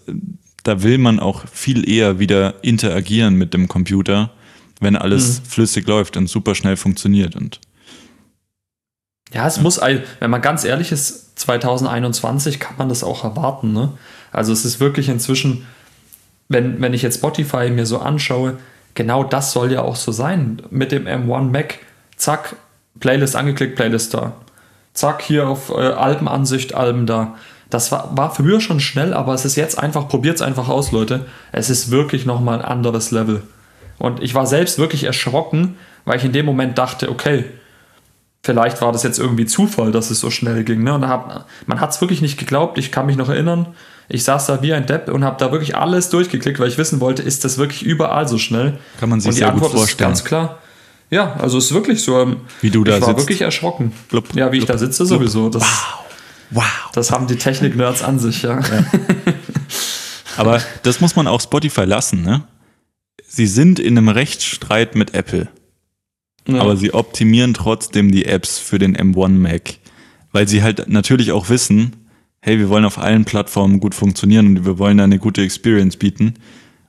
[0.64, 4.32] da will man auch viel eher wieder interagieren mit dem Computer,
[4.80, 5.44] wenn alles Mhm.
[5.46, 7.36] flüssig läuft und super schnell funktioniert.
[7.36, 7.60] Und
[9.32, 13.72] Ja, es muss, ein- wenn man ganz ehrlich ist, 2021 kann man das auch erwarten.
[13.72, 13.92] Ne?
[14.30, 15.66] Also es ist wirklich inzwischen,
[16.52, 18.58] wenn, wenn ich jetzt Spotify mir so anschaue,
[18.94, 20.62] genau das soll ja auch so sein.
[20.70, 21.78] Mit dem M1 Mac,
[22.16, 22.56] zack,
[23.00, 24.32] Playlist angeklickt, Playlist da.
[24.94, 27.34] Zack, hier auf äh, Albenansicht, Alben da.
[27.70, 30.92] Das war, war früher schon schnell, aber es ist jetzt einfach, probiert es einfach aus,
[30.92, 31.24] Leute.
[31.52, 33.42] Es ist wirklich nochmal ein anderes Level.
[33.98, 37.44] Und ich war selbst wirklich erschrocken, weil ich in dem Moment dachte, okay,
[38.42, 40.82] vielleicht war das jetzt irgendwie Zufall, dass es so schnell ging.
[40.82, 40.92] Ne?
[40.92, 42.76] Und hat, man hat es wirklich nicht geglaubt.
[42.76, 43.68] Ich kann mich noch erinnern,
[44.12, 47.00] ich saß da wie ein Depp und habe da wirklich alles durchgeklickt, weil ich wissen
[47.00, 48.78] wollte, ist das wirklich überall so schnell?
[49.00, 50.12] Kann man sich und die sehr gut Antwort vorstellen.
[50.12, 50.58] ist ganz klar.
[51.10, 52.20] Ja, also es ist wirklich so.
[52.20, 53.20] ähm, Wie du da ich war sitzt.
[53.20, 53.92] wirklich erschrocken.
[54.10, 55.18] Blub, ja, wie ich blub, da sitze blub.
[55.20, 55.48] sowieso.
[55.48, 55.62] Das,
[56.50, 56.64] wow.
[56.92, 58.60] das haben die Technik-Nerds an sich, ja.
[60.36, 62.44] Aber das muss man auch Spotify lassen, ne?
[63.26, 65.48] Sie sind in einem Rechtsstreit mit Apple.
[66.46, 66.60] Ja.
[66.60, 69.74] Aber sie optimieren trotzdem die Apps für den M1 Mac.
[70.32, 72.01] Weil sie halt natürlich auch wissen,
[72.42, 75.96] hey, wir wollen auf allen Plattformen gut funktionieren und wir wollen da eine gute Experience
[75.96, 76.34] bieten.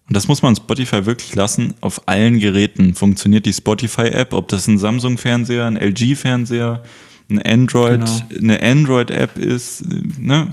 [0.08, 1.76] Und das muss man Spotify wirklich lassen.
[1.80, 6.84] Auf allen Geräten funktioniert die Spotify-App, ob das ein Samsung-Fernseher, ein LG-Fernseher,
[7.30, 8.54] ein Android, genau.
[8.54, 9.86] eine Android-App ist,
[10.20, 10.50] ne?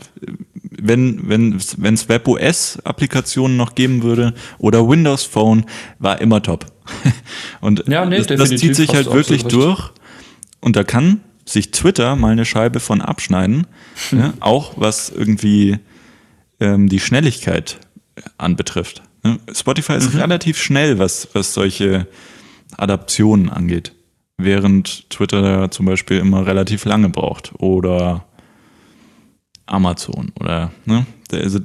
[0.83, 5.65] wenn wenn wenn es WebOS-Applikationen noch geben würde oder Windows Phone,
[5.99, 6.67] war immer top.
[7.61, 9.91] und ja, nee, das, das zieht sich halt wirklich durch.
[10.61, 11.21] Und da kann
[11.53, 13.67] sich Twitter mal eine Scheibe von abschneiden,
[14.11, 14.35] ne?
[14.41, 15.79] auch was irgendwie
[16.61, 17.81] ähm, die Schnelligkeit
[18.39, 19.03] anbetrifft.
[19.23, 19.39] Ne?
[19.53, 20.21] Spotify ist mhm.
[20.21, 22.07] relativ schnell, was, was solche
[22.77, 23.93] Adaptionen angeht,
[24.39, 28.25] während Twitter zum Beispiel immer relativ lange braucht oder
[29.67, 31.07] Amazon oder ne?
[31.33, 31.61] Also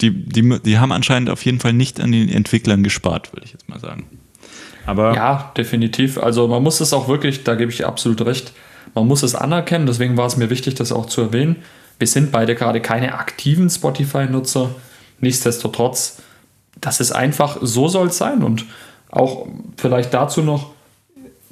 [0.00, 3.52] die, die, die haben anscheinend auf jeden Fall nicht an den Entwicklern gespart, würde ich
[3.52, 4.06] jetzt mal sagen.
[4.86, 6.18] Aber ja, definitiv.
[6.18, 8.52] Also man muss es auch wirklich, da gebe ich absolut recht,
[8.94, 11.56] man muss es anerkennen, deswegen war es mir wichtig, das auch zu erwähnen.
[11.98, 14.70] Wir sind beide gerade keine aktiven Spotify-Nutzer.
[15.20, 16.22] Nichtsdestotrotz,
[16.80, 18.42] das ist einfach, so soll es sein.
[18.42, 18.66] Und
[19.10, 20.72] auch vielleicht dazu noch,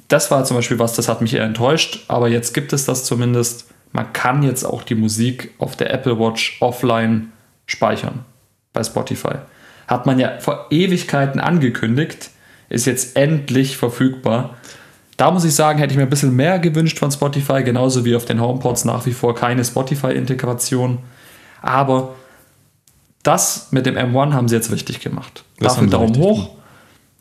[0.09, 3.05] das war zum Beispiel was, das hat mich eher enttäuscht, aber jetzt gibt es das
[3.05, 3.67] zumindest.
[3.93, 7.31] Man kann jetzt auch die Musik auf der Apple Watch offline
[7.65, 8.25] speichern
[8.73, 9.35] bei Spotify.
[9.87, 12.31] Hat man ja vor Ewigkeiten angekündigt
[12.73, 14.57] ist jetzt endlich verfügbar.
[15.15, 18.15] Da muss ich sagen, hätte ich mir ein bisschen mehr gewünscht von Spotify, genauso wie
[18.15, 20.97] auf den HomePods nach wie vor keine Spotify-Integration.
[21.61, 22.15] Aber
[23.21, 25.43] das mit dem M1 haben sie jetzt richtig gemacht.
[25.59, 26.49] Das Dafür Daumen hoch.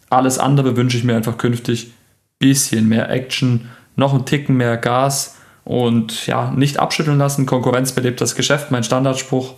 [0.09, 1.93] Alles andere wünsche ich mir einfach künftig.
[2.39, 7.47] Bisschen mehr Action, noch ein Ticken mehr Gas und ja, nicht abschütteln lassen.
[7.47, 9.55] Konkurrenz belebt das Geschäft, mein Standardspruch.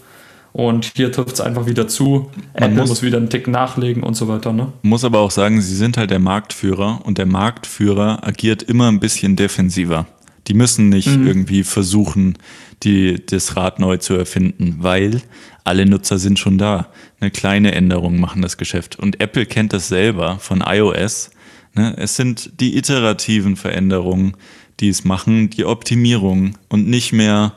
[0.54, 2.30] Und hier trifft es einfach wieder zu.
[2.54, 4.52] Man Apple muss, muss, wieder einen Tick nachlegen und so weiter.
[4.52, 4.72] Ne?
[4.82, 9.00] Muss aber auch sagen, sie sind halt der Marktführer und der Marktführer agiert immer ein
[9.00, 10.06] bisschen defensiver.
[10.46, 11.26] Die müssen nicht mhm.
[11.26, 12.38] irgendwie versuchen,
[12.84, 15.22] die, das Rad neu zu erfinden, weil
[15.64, 16.86] alle Nutzer sind schon da.
[17.18, 18.96] Eine kleine Änderung machen das Geschäft.
[18.96, 21.30] Und Apple kennt das selber von iOS.
[21.74, 21.96] Ne?
[21.98, 24.36] Es sind die iterativen Veränderungen,
[24.78, 27.54] die es machen, die Optimierung und nicht mehr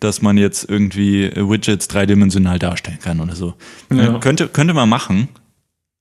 [0.00, 3.54] dass man jetzt irgendwie Widgets dreidimensional darstellen kann oder so.
[3.92, 4.18] Ja.
[4.18, 5.28] Könnte, könnte man machen,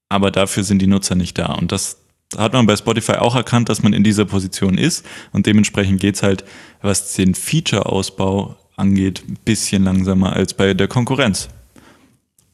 [0.09, 1.53] aber dafür sind die Nutzer nicht da.
[1.53, 1.97] Und das
[2.35, 5.05] hat man bei Spotify auch erkannt, dass man in dieser Position ist.
[5.31, 6.43] Und dementsprechend geht es halt,
[6.81, 11.49] was den Feature-Ausbau angeht, ein bisschen langsamer als bei der Konkurrenz.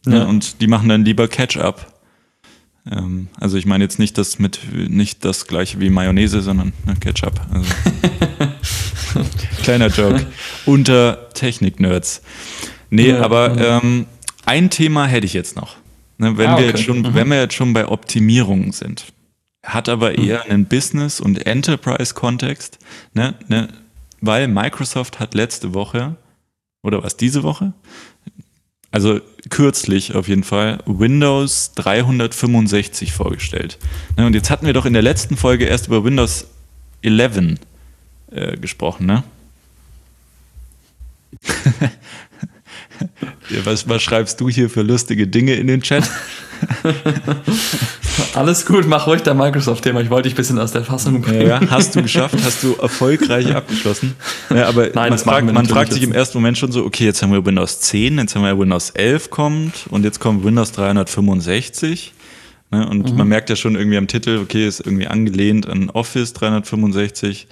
[0.05, 0.17] Ja.
[0.17, 1.92] ja und die machen dann lieber Catch-up.
[2.89, 6.95] Ähm, also ich meine jetzt nicht das mit nicht das gleiche wie Mayonnaise, sondern ne,
[6.99, 7.39] Ketchup.
[7.51, 7.69] Also
[9.63, 10.25] Kleiner Joke.
[10.65, 12.21] Unter Technik-Nerds.
[12.89, 13.79] Nee, ja, aber ja.
[13.79, 14.05] Ähm,
[14.45, 15.77] ein Thema hätte ich jetzt noch.
[16.17, 17.13] Ne, wenn, ah, wir jetzt schon, mhm.
[17.13, 19.05] wenn wir jetzt schon bei Optimierungen sind.
[19.65, 20.23] Hat aber mhm.
[20.23, 20.51] eher mhm.
[20.51, 22.79] einen Business- und Enterprise-Kontext.
[23.13, 23.69] Ne, ne,
[24.21, 26.15] weil Microsoft hat letzte Woche,
[26.84, 27.73] oder was, diese Woche?
[28.93, 33.79] Also kürzlich auf jeden Fall, Windows 365 vorgestellt.
[34.17, 36.45] Ne, und jetzt hatten wir doch in der letzten Folge erst über Windows
[37.01, 37.57] 11
[38.29, 39.23] äh, gesprochen, ne?
[43.63, 46.07] was, was schreibst du hier für lustige Dinge in den Chat?
[48.36, 50.01] Alles gut, mach ruhig dein Microsoft-Thema.
[50.01, 51.47] Ich wollte dich ein bisschen aus der Fassung bringen.
[51.47, 54.15] Ja, hast du geschafft, hast du erfolgreich abgeschlossen.
[54.49, 57.21] Ja, aber Nein, man fragt, man fragt sich im ersten Moment schon so, okay, jetzt
[57.21, 62.13] haben wir Windows 10, jetzt haben wir Windows 11 kommt und jetzt kommt Windows 365.
[62.71, 63.17] Ne, und mhm.
[63.17, 67.47] man merkt ja schon irgendwie am Titel, okay, ist irgendwie angelehnt an Office 365.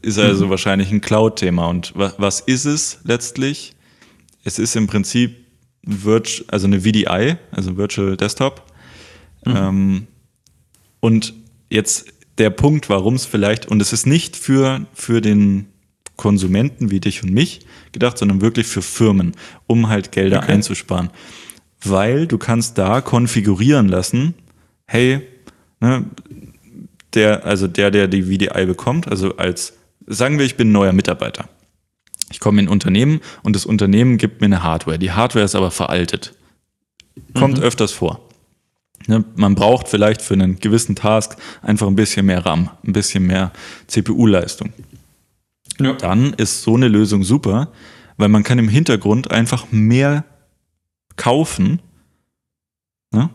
[0.00, 0.50] Ist also mhm.
[0.50, 1.66] wahrscheinlich ein Cloud-Thema.
[1.66, 3.74] Und was, was ist es letztlich?
[4.42, 5.36] Es ist im Prinzip
[5.82, 8.62] Virt also eine VDI, also Virtual Desktop.
[9.44, 9.56] Mhm.
[9.56, 10.06] Ähm,
[11.04, 11.34] und
[11.68, 12.06] jetzt
[12.38, 15.66] der Punkt, warum es vielleicht, und es ist nicht für, für den
[16.16, 17.60] Konsumenten wie dich und mich
[17.92, 19.32] gedacht, sondern wirklich für Firmen,
[19.66, 20.52] um halt Gelder okay.
[20.52, 21.10] einzusparen.
[21.82, 24.32] Weil du kannst da konfigurieren lassen,
[24.86, 25.20] hey,
[25.78, 26.06] ne,
[27.12, 29.74] der, also der, der die VDI bekommt, also als,
[30.06, 31.50] sagen wir, ich bin ein neuer Mitarbeiter.
[32.30, 34.98] Ich komme in ein Unternehmen und das Unternehmen gibt mir eine Hardware.
[34.98, 36.34] Die Hardware ist aber veraltet.
[37.34, 37.62] Kommt mhm.
[37.62, 38.23] öfters vor.
[39.06, 43.26] Ne, man braucht vielleicht für einen gewissen Task einfach ein bisschen mehr RAM, ein bisschen
[43.26, 43.52] mehr
[43.86, 44.72] CPU-Leistung.
[45.78, 45.92] Ja.
[45.94, 47.68] Dann ist so eine Lösung super,
[48.16, 50.24] weil man kann im Hintergrund einfach mehr
[51.16, 51.80] kaufen
[53.12, 53.30] ne?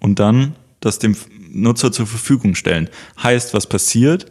[0.00, 1.16] und dann das dem
[1.50, 2.88] Nutzer zur Verfügung stellen.
[3.22, 4.26] Heißt, was passiert?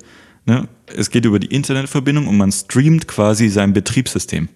[0.45, 0.68] Ne?
[0.88, 4.49] Es geht über die Internetverbindung und man streamt quasi sein Betriebssystem.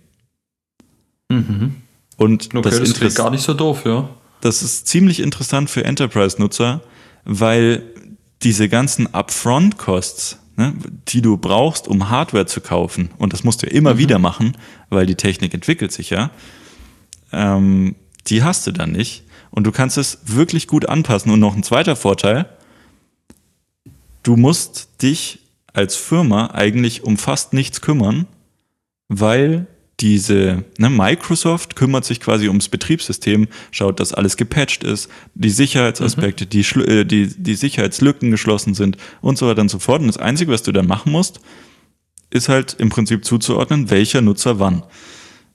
[1.29, 1.75] Mhm.
[2.17, 4.09] Und Okay, das, das, klingt gar nicht so doof, ja.
[4.41, 6.81] Das ist ziemlich interessant für Enterprise-Nutzer,
[7.25, 7.83] weil
[8.43, 10.73] diese ganzen Upfront-Costs, ne,
[11.07, 14.55] die du brauchst, um Hardware zu kaufen, und das musst du ja immer wieder machen,
[14.89, 16.31] weil die Technik entwickelt sich ja,
[17.31, 17.95] ähm,
[18.27, 19.23] die hast du dann nicht.
[19.49, 21.31] Und du kannst es wirklich gut anpassen.
[21.31, 22.47] Und noch ein zweiter Vorteil,
[24.23, 25.39] du musst dich
[25.73, 28.27] als Firma eigentlich um fast nichts kümmern,
[29.07, 29.67] weil
[29.99, 36.45] diese, ne, Microsoft kümmert sich quasi ums Betriebssystem, schaut, dass alles gepatcht ist, die Sicherheitsaspekte,
[36.45, 40.01] die, Schlu- äh, die, die Sicherheitslücken geschlossen sind und so weiter und so fort.
[40.01, 41.39] Und das Einzige, was du dann machen musst,
[42.29, 44.83] ist halt im Prinzip zuzuordnen, welcher Nutzer wann.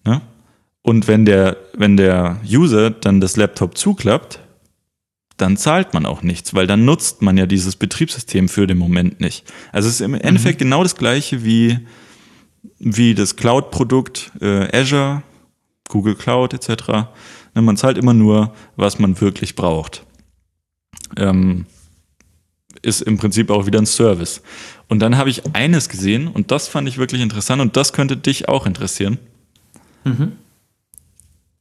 [0.04, 0.20] Ne?
[0.82, 4.40] Und wenn der, wenn der User dann das Laptop zuklappt,
[5.36, 9.20] dann zahlt man auch nichts, weil dann nutzt man ja dieses Betriebssystem für den Moment
[9.20, 9.44] nicht.
[9.70, 11.78] Also es ist im Endeffekt genau das gleiche wie,
[12.78, 15.22] wie das Cloud-Produkt äh, Azure,
[15.88, 17.08] Google Cloud etc.
[17.54, 20.04] Ne, man zahlt immer nur, was man wirklich braucht.
[21.16, 21.66] Ähm,
[22.82, 24.42] ist im Prinzip auch wieder ein Service.
[24.88, 28.16] Und dann habe ich eines gesehen und das fand ich wirklich interessant und das könnte
[28.16, 29.18] dich auch interessieren.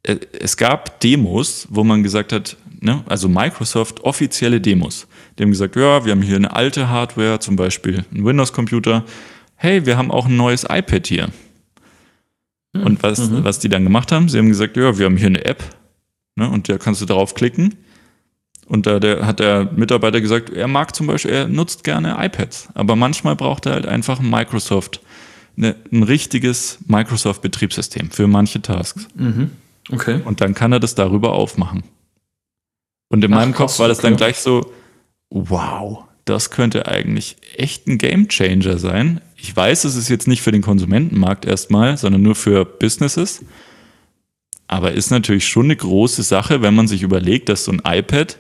[0.04, 5.08] Äh, Es gab Demos, wo man gesagt hat, ne, also Microsoft offizielle Demos.
[5.38, 9.06] Die haben gesagt, ja, wir haben hier eine alte Hardware, zum Beispiel einen Windows-Computer.
[9.64, 11.28] Hey, wir haben auch ein neues iPad hier.
[12.74, 15.46] Und was, was die dann gemacht haben, sie haben gesagt, ja, wir haben hier eine
[15.46, 15.64] App,
[16.36, 17.76] ne, und da kannst du darauf klicken.
[18.66, 22.70] Und da der, hat der Mitarbeiter gesagt, er mag zum Beispiel, er nutzt gerne iPads,
[22.74, 25.00] aber manchmal braucht er halt einfach ein Microsoft,
[25.56, 29.10] ne, ein richtiges Microsoft-Betriebssystem für manche Tasks.
[29.92, 30.22] Okay.
[30.26, 31.84] Und dann kann er das darüber aufmachen.
[33.10, 34.24] Und in Ach, meinem Kopf war das dann okay.
[34.24, 34.74] gleich so,
[35.30, 39.22] wow, das könnte eigentlich echt ein Gamechanger sein.
[39.44, 43.44] Ich weiß, es ist jetzt nicht für den Konsumentenmarkt erstmal, sondern nur für Businesses.
[44.68, 48.38] Aber ist natürlich schon eine große Sache, wenn man sich überlegt, dass so ein iPad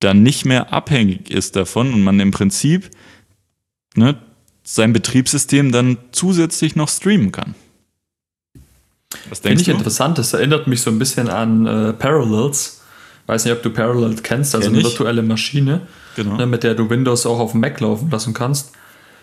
[0.00, 2.90] dann nicht mehr abhängig ist davon und man im Prinzip
[3.94, 4.18] ne,
[4.64, 7.54] sein Betriebssystem dann zusätzlich noch streamen kann.
[9.28, 9.72] Was Finde denkst ich du?
[9.72, 10.18] interessant.
[10.18, 12.82] Das erinnert mich so ein bisschen an äh, Parallels.
[13.26, 15.82] Weiß nicht, ob du Parallel kennst, also Kenn eine virtuelle Maschine,
[16.16, 16.36] Genau.
[16.36, 18.72] ne, mit der du Windows auch auf dem Mac laufen lassen kannst.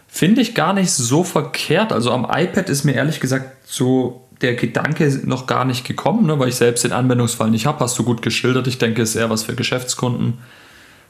[0.08, 1.92] Finde ich gar nicht so verkehrt.
[1.92, 6.40] Also am iPad ist mir ehrlich gesagt so der Gedanke noch gar nicht gekommen, ne,
[6.40, 7.80] weil ich selbst den Anwendungsfall nicht habe.
[7.80, 8.68] Hast du gut geschildert.
[8.68, 10.40] Ich denke, es ist eher was für Geschäftskunden.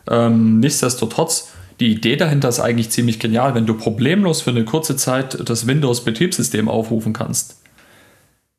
[0.09, 4.95] Ähm, nichtsdestotrotz, die Idee dahinter ist eigentlich ziemlich genial, wenn du problemlos für eine kurze
[4.95, 7.61] Zeit das Windows-Betriebssystem aufrufen kannst.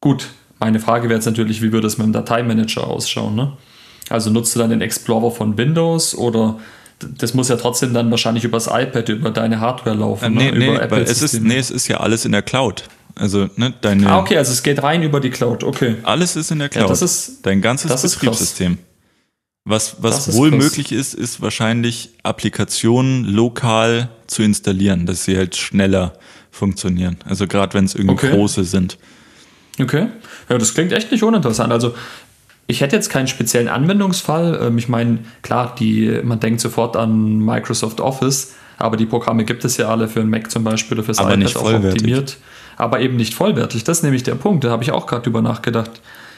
[0.01, 0.29] Gut,
[0.61, 3.35] meine Frage wäre jetzt natürlich, wie würde es mit dem Dateimanager ausschauen?
[3.35, 3.53] Ne?
[4.09, 6.59] Also nutzt du dann den Explorer von Windows oder
[7.01, 10.59] das muss ja trotzdem dann wahrscheinlich übers iPad, über deine Hardware laufen, Äh, nee, ne?
[10.59, 12.85] nee, über weil es ist, nee, es ist ja alles in der Cloud.
[13.15, 15.97] Also, ne, deine, Ah, okay, also es geht rein über die Cloud, okay.
[16.05, 16.91] alles ist in der Cloud.
[16.91, 18.03] das ist- Dein ganzes.
[18.03, 18.79] Betriebssystem.
[19.65, 20.63] Was, was wohl krass.
[20.65, 26.15] möglich ist, ist wahrscheinlich Applikationen lokal zu installieren, dass sie halt schneller
[26.51, 27.19] funktionieren.
[27.27, 28.31] Also gerade wenn es irgendwie Okay.
[28.31, 28.97] große sind.
[29.81, 30.07] Okay.
[30.49, 31.71] Ja, das klingt echt nicht uninteressant.
[31.73, 31.95] Also,
[32.69, 34.61] ich hätte jetzt keinen speziellen Anwendungsfall.
[34.63, 39.65] Ähm, Ich meine, klar, die, man denkt sofort an Microsoft Office, aber die Programme gibt
[39.65, 42.37] es ja alle für einen Mac zum Beispiel oder fürs Aber iPad nicht auch optimiert.
[42.77, 43.83] Aber eben nicht vollwertig.
[43.83, 44.63] Das ist nämlich der Punkt.
[44.63, 45.91] Da habe ich auch gerade drüber nachgedacht.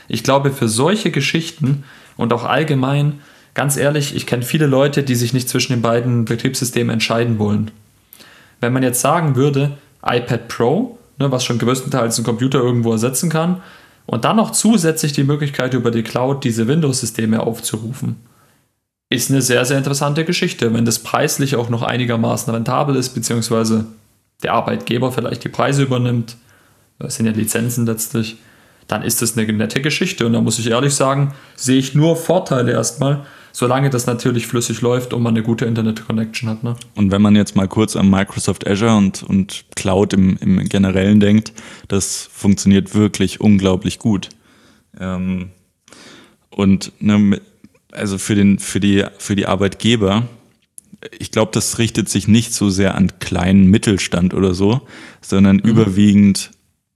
[0.09, 1.85] Ich glaube, für solche Geschichten
[2.17, 3.21] und auch allgemein,
[3.55, 7.73] ganz ehrlich, ich kenne viele Leute, die sich nicht zwischen den beiden Betriebssystemen entscheiden wollen.
[8.61, 13.29] Wenn man jetzt sagen würde, iPad Pro, ne, was schon größtenteils einen Computer irgendwo ersetzen
[13.29, 13.61] kann,
[14.07, 18.17] und dann noch zusätzlich die Möglichkeit über die Cloud diese Windows-Systeme aufzurufen,
[19.09, 20.73] ist eine sehr, sehr interessante Geschichte.
[20.73, 23.87] Wenn das preislich auch noch einigermaßen rentabel ist, beziehungsweise
[24.43, 26.37] der Arbeitgeber vielleicht die Preise übernimmt,
[26.99, 28.37] das sind ja Lizenzen letztlich,
[28.87, 30.27] dann ist das eine nette Geschichte.
[30.27, 34.81] Und da muss ich ehrlich sagen, sehe ich nur Vorteile erstmal, solange das natürlich flüssig
[34.81, 36.63] läuft und man eine gute Internet-Connection hat.
[36.63, 36.77] Ne?
[36.95, 41.21] Und wenn man jetzt mal kurz an Microsoft Azure und, und Cloud im, im Generellen
[41.21, 41.53] denkt,
[41.89, 44.29] das funktioniert wirklich unglaublich gut.
[44.99, 45.51] Ähm,
[46.51, 47.41] und ne,
[47.93, 50.29] also für, den, für, die, für die Arbeitgeber,
[51.19, 54.83] ich glaube, das richtet sich nicht so sehr an kleinen Mittelstand oder so,
[55.21, 56.51] sondern überwiegend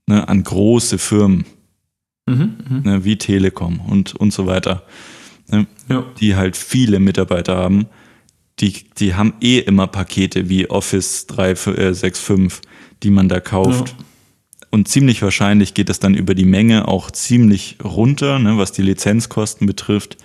[0.07, 1.45] ne, an große Firmen,
[2.83, 4.83] ne, wie Telekom und, und so weiter.
[5.47, 6.03] Ne, Ja.
[6.19, 7.85] die halt viele Mitarbeiter haben,
[8.59, 12.61] die, die haben eh immer Pakete wie Office 365,
[13.03, 13.89] die man da kauft.
[13.89, 13.95] Ja.
[14.71, 18.81] Und ziemlich wahrscheinlich geht es dann über die Menge auch ziemlich runter, ne, was die
[18.81, 20.17] Lizenzkosten betrifft.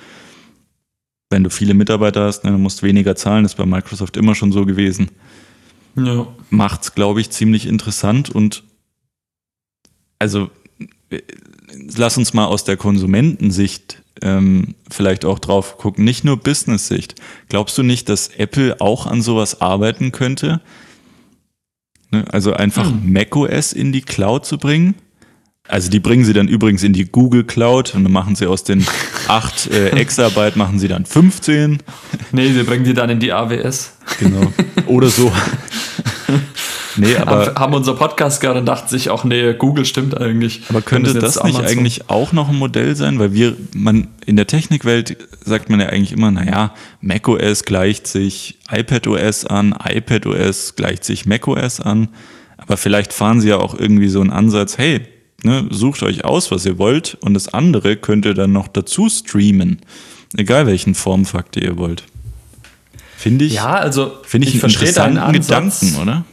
[1.29, 4.17] Wenn du viele Mitarbeiter hast, ne, dann musst du weniger zahlen, das ist bei Microsoft
[4.17, 5.11] immer schon so gewesen.
[5.97, 6.27] Ja.
[6.51, 8.63] Macht's, glaube ich, ziemlich interessant und
[10.19, 10.51] also
[11.97, 17.15] lass uns mal aus der Konsumentensicht ähm, vielleicht auch drauf gucken, nicht nur Business-Sicht.
[17.49, 20.61] Glaubst du nicht, dass Apple auch an sowas arbeiten könnte?
[22.11, 22.25] Ne?
[22.31, 23.13] Also einfach hm.
[23.13, 24.95] macOS in die Cloud zu bringen?
[25.69, 28.65] Also die bringen sie dann übrigens in die Google Cloud und dann machen sie aus
[28.65, 28.85] den
[29.29, 31.79] 8 äh, Exabyte, machen sie dann 15.
[32.33, 33.97] Nee, sie bringen die dann in die AWS.
[34.19, 34.53] Genau.
[34.87, 35.33] Oder so.
[36.97, 40.63] Nee, aber haben unser Podcast gehört und dachten sich auch, nee, Google stimmt eigentlich.
[40.69, 41.65] Aber könnte das nicht Amazon.
[41.65, 43.19] eigentlich auch noch ein Modell sein?
[43.19, 48.59] Weil wir, man, in der Technikwelt sagt man ja eigentlich immer, naja, macOS gleicht sich
[48.71, 52.09] iPadOS an, iPadOS gleicht sich macOS an.
[52.57, 55.01] Aber vielleicht fahren sie ja auch irgendwie so einen Ansatz, hey,
[55.43, 59.09] ne, sucht euch aus, was ihr wollt, und das andere könnt ihr dann noch dazu
[59.09, 59.81] streamen.
[60.37, 62.05] Egal welchen Formfaktor ihr wollt.
[63.17, 66.25] Finde ich, ja, also finde ich, ich einen interessanten Gedanken, oder?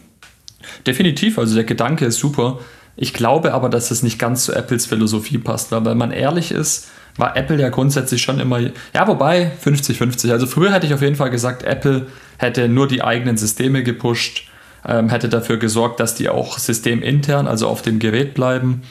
[0.85, 2.59] Definitiv, also der Gedanke ist super.
[2.95, 6.51] Ich glaube aber, dass es nicht ganz zu Apples Philosophie passt, weil wenn man ehrlich
[6.51, 10.31] ist, war Apple ja grundsätzlich schon immer, ja, wobei 50-50.
[10.31, 12.07] Also früher hätte ich auf jeden Fall gesagt, Apple
[12.37, 14.49] hätte nur die eigenen Systeme gepusht,
[14.85, 18.83] ähm, hätte dafür gesorgt, dass die auch systemintern, also auf dem Gerät bleiben.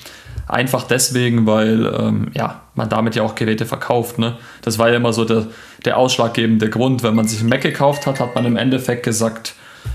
[0.48, 4.18] Einfach deswegen, weil ähm, ja, man damit ja auch Geräte verkauft.
[4.18, 4.36] Ne?
[4.62, 5.46] Das war ja immer so der,
[5.84, 7.02] der ausschlaggebende Grund.
[7.02, 9.54] Wenn man sich ein Mac gekauft hat, hat man im Endeffekt gesagt,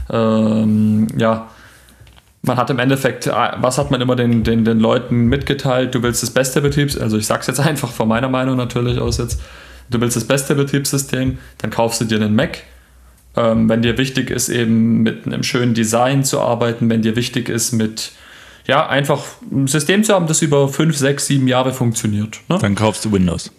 [0.09, 1.47] ähm, ja,
[2.43, 5.93] man hat im Endeffekt, äh, was hat man immer den, den, den Leuten mitgeteilt?
[5.93, 8.99] Du willst das beste Betriebs, also ich sage es jetzt einfach von meiner Meinung natürlich
[8.99, 9.39] aus jetzt,
[9.89, 12.63] du willst das beste Betriebssystem, dann kaufst du dir einen Mac.
[13.33, 17.47] Ähm, wenn dir wichtig ist, eben mit einem schönen Design zu arbeiten, wenn dir wichtig
[17.47, 18.11] ist, mit
[18.67, 22.39] ja, einfach ein System zu haben, das über 5, 6, 7 Jahre funktioniert.
[22.49, 22.57] Ne?
[22.59, 23.49] Dann kaufst du Windows.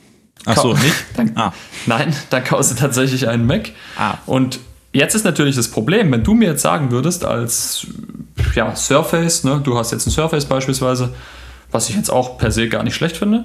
[0.44, 0.94] Achso, nicht?
[1.16, 1.52] Dann, ah.
[1.86, 3.70] Nein, dann kaufst du tatsächlich einen Mac.
[3.96, 4.18] Ah.
[4.26, 4.58] Und
[4.92, 7.86] Jetzt ist natürlich das Problem, wenn du mir jetzt sagen würdest, als
[8.54, 11.14] ja, Surface, ne, du hast jetzt ein Surface beispielsweise,
[11.70, 13.44] was ich jetzt auch per se gar nicht schlecht finde,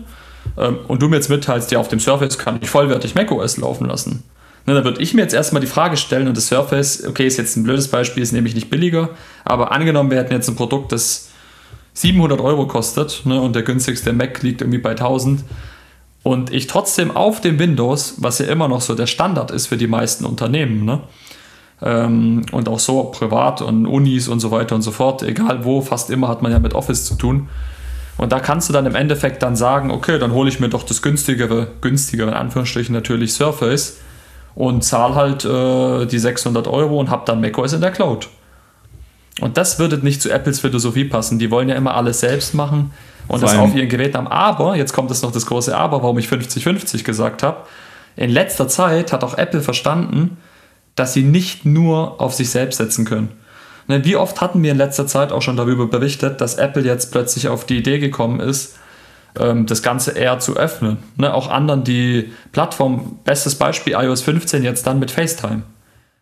[0.58, 3.88] ähm, und du mir jetzt mitteilst, ja, auf dem Surface kann ich vollwertig macOS laufen
[3.88, 4.24] lassen.
[4.66, 7.38] Ne, dann würde ich mir jetzt erstmal die Frage stellen, und das Surface, okay, ist
[7.38, 9.10] jetzt ein blödes Beispiel, ist nämlich nicht billiger,
[9.46, 11.30] aber angenommen, wir hätten jetzt ein Produkt, das
[11.94, 15.44] 700 Euro kostet ne, und der günstigste Mac liegt irgendwie bei 1000
[16.22, 19.78] und ich trotzdem auf dem Windows, was ja immer noch so der Standard ist für
[19.78, 21.02] die meisten Unternehmen, ne,
[21.82, 25.82] ähm, und auch so privat und Unis und so weiter und so fort, egal wo,
[25.82, 27.50] fast immer hat man ja mit Office zu tun.
[28.18, 30.84] Und da kannst du dann im Endeffekt dann sagen, okay, dann hole ich mir doch
[30.84, 33.98] das günstigere, günstigere in Anführungsstrichen natürlich Surface
[34.56, 38.28] und zahle halt äh, die 600 Euro und habe dann macOS in der Cloud.
[39.40, 41.38] Und das würde nicht zu Apples Philosophie passen.
[41.38, 42.92] Die wollen ja immer alles selbst machen
[43.28, 44.28] und Vor das auf ihren Geräten haben.
[44.28, 47.58] Aber, jetzt kommt es noch das große Aber, warum ich 50-50 gesagt habe.
[48.16, 50.38] In letzter Zeit hat auch Apple verstanden,
[50.98, 53.30] dass sie nicht nur auf sich selbst setzen können.
[53.88, 57.12] Ne, wie oft hatten wir in letzter Zeit auch schon darüber berichtet, dass Apple jetzt
[57.12, 58.78] plötzlich auf die Idee gekommen ist,
[59.40, 60.98] ähm, das Ganze eher zu öffnen.
[61.16, 65.64] Ne, auch anderen die Plattform, bestes Beispiel iOS 15 jetzt dann mit FaceTime.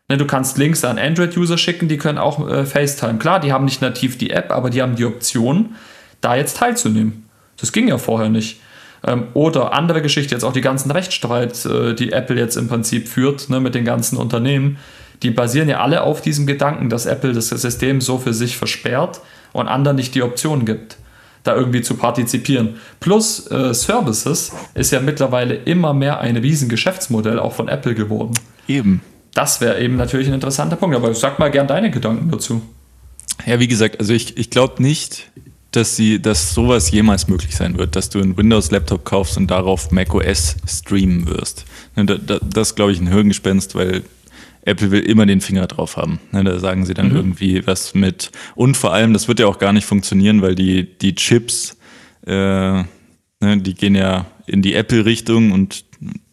[0.09, 3.17] Ne, du kannst Links an Android-User schicken, die können auch äh, FaceTime.
[3.17, 5.75] Klar, die haben nicht nativ die App, aber die haben die Option,
[6.21, 7.27] da jetzt teilzunehmen.
[7.57, 8.59] Das ging ja vorher nicht.
[9.05, 13.07] Ähm, oder andere Geschichte, jetzt auch die ganzen Rechtsstreit, äh, die Apple jetzt im Prinzip
[13.07, 14.77] führt ne, mit den ganzen Unternehmen,
[15.23, 19.21] die basieren ja alle auf diesem Gedanken, dass Apple das System so für sich versperrt
[19.53, 20.97] und anderen nicht die Option gibt,
[21.43, 22.75] da irgendwie zu partizipieren.
[22.99, 28.33] Plus äh, Services ist ja mittlerweile immer mehr ein Riesengeschäftsmodell auch von Apple geworden.
[28.67, 29.01] Eben.
[29.33, 32.61] Das wäre eben natürlich ein interessanter Punkt, aber sag mal gern deine Gedanken dazu.
[33.45, 35.29] Ja, wie gesagt, also ich, ich glaube nicht,
[35.75, 39.91] dass sie, dass sowas jemals möglich sein wird, dass du einen Windows-Laptop kaufst und darauf
[39.91, 41.65] macOS streamen wirst.
[41.95, 44.03] Ne, das ist, glaube ich, ein Hirngespenst, weil
[44.61, 46.19] Apple will immer den Finger drauf haben.
[46.31, 47.15] Ne, da sagen sie dann mhm.
[47.15, 48.31] irgendwie was mit.
[48.55, 51.77] Und vor allem, das wird ja auch gar nicht funktionieren, weil die, die Chips,
[52.25, 52.85] äh, ne,
[53.41, 55.85] die gehen ja in die Apple-Richtung und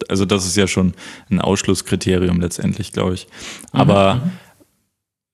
[0.08, 0.94] also das ist ja schon
[1.30, 3.26] ein Ausschlusskriterium letztendlich, glaube ich.
[3.72, 4.30] Aber mhm.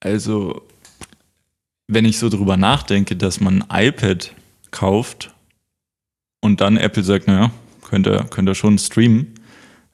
[0.00, 0.67] also
[1.88, 4.32] wenn ich so drüber nachdenke, dass man ein iPad
[4.70, 5.34] kauft
[6.40, 7.50] und dann Apple sagt, naja,
[7.88, 9.34] könnt ihr, könnt ihr schon streamen,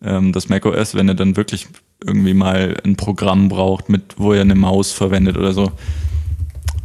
[0.03, 1.69] ähm, das macOS, wenn er dann wirklich
[2.05, 5.73] irgendwie mal ein Programm braucht, mit, wo er eine Maus verwendet oder so,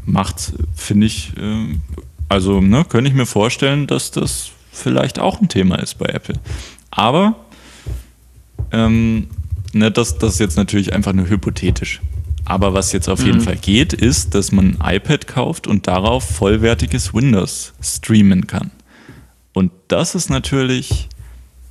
[0.05, 1.75] macht, finde ich, äh,
[2.29, 6.35] also ne, könnte ich mir vorstellen, dass das vielleicht auch ein Thema ist bei Apple.
[6.91, 7.35] Aber
[8.71, 9.27] ähm,
[9.73, 12.01] ne, das, das ist jetzt natürlich einfach nur hypothetisch.
[12.49, 13.43] Aber was jetzt auf jeden mhm.
[13.43, 18.71] Fall geht, ist, dass man ein iPad kauft und darauf vollwertiges Windows streamen kann.
[19.53, 21.09] Und das ist natürlich,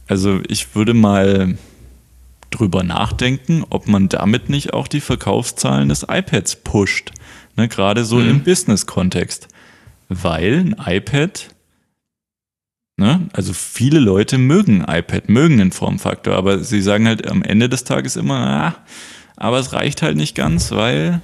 [0.07, 1.59] also ich würde mal
[2.51, 7.11] drüber nachdenken, ob man damit nicht auch die Verkaufszahlen des iPads pusht.
[7.57, 8.31] Ne, Gerade so mhm.
[8.31, 9.49] im Business-Kontext.
[10.09, 11.51] Weil ein iPad
[13.01, 13.29] Ne?
[13.33, 17.85] Also viele Leute mögen iPad, mögen den Formfaktor, aber sie sagen halt am Ende des
[17.85, 18.74] Tages immer, ah,
[19.39, 21.20] aber es reicht halt nicht ganz, weil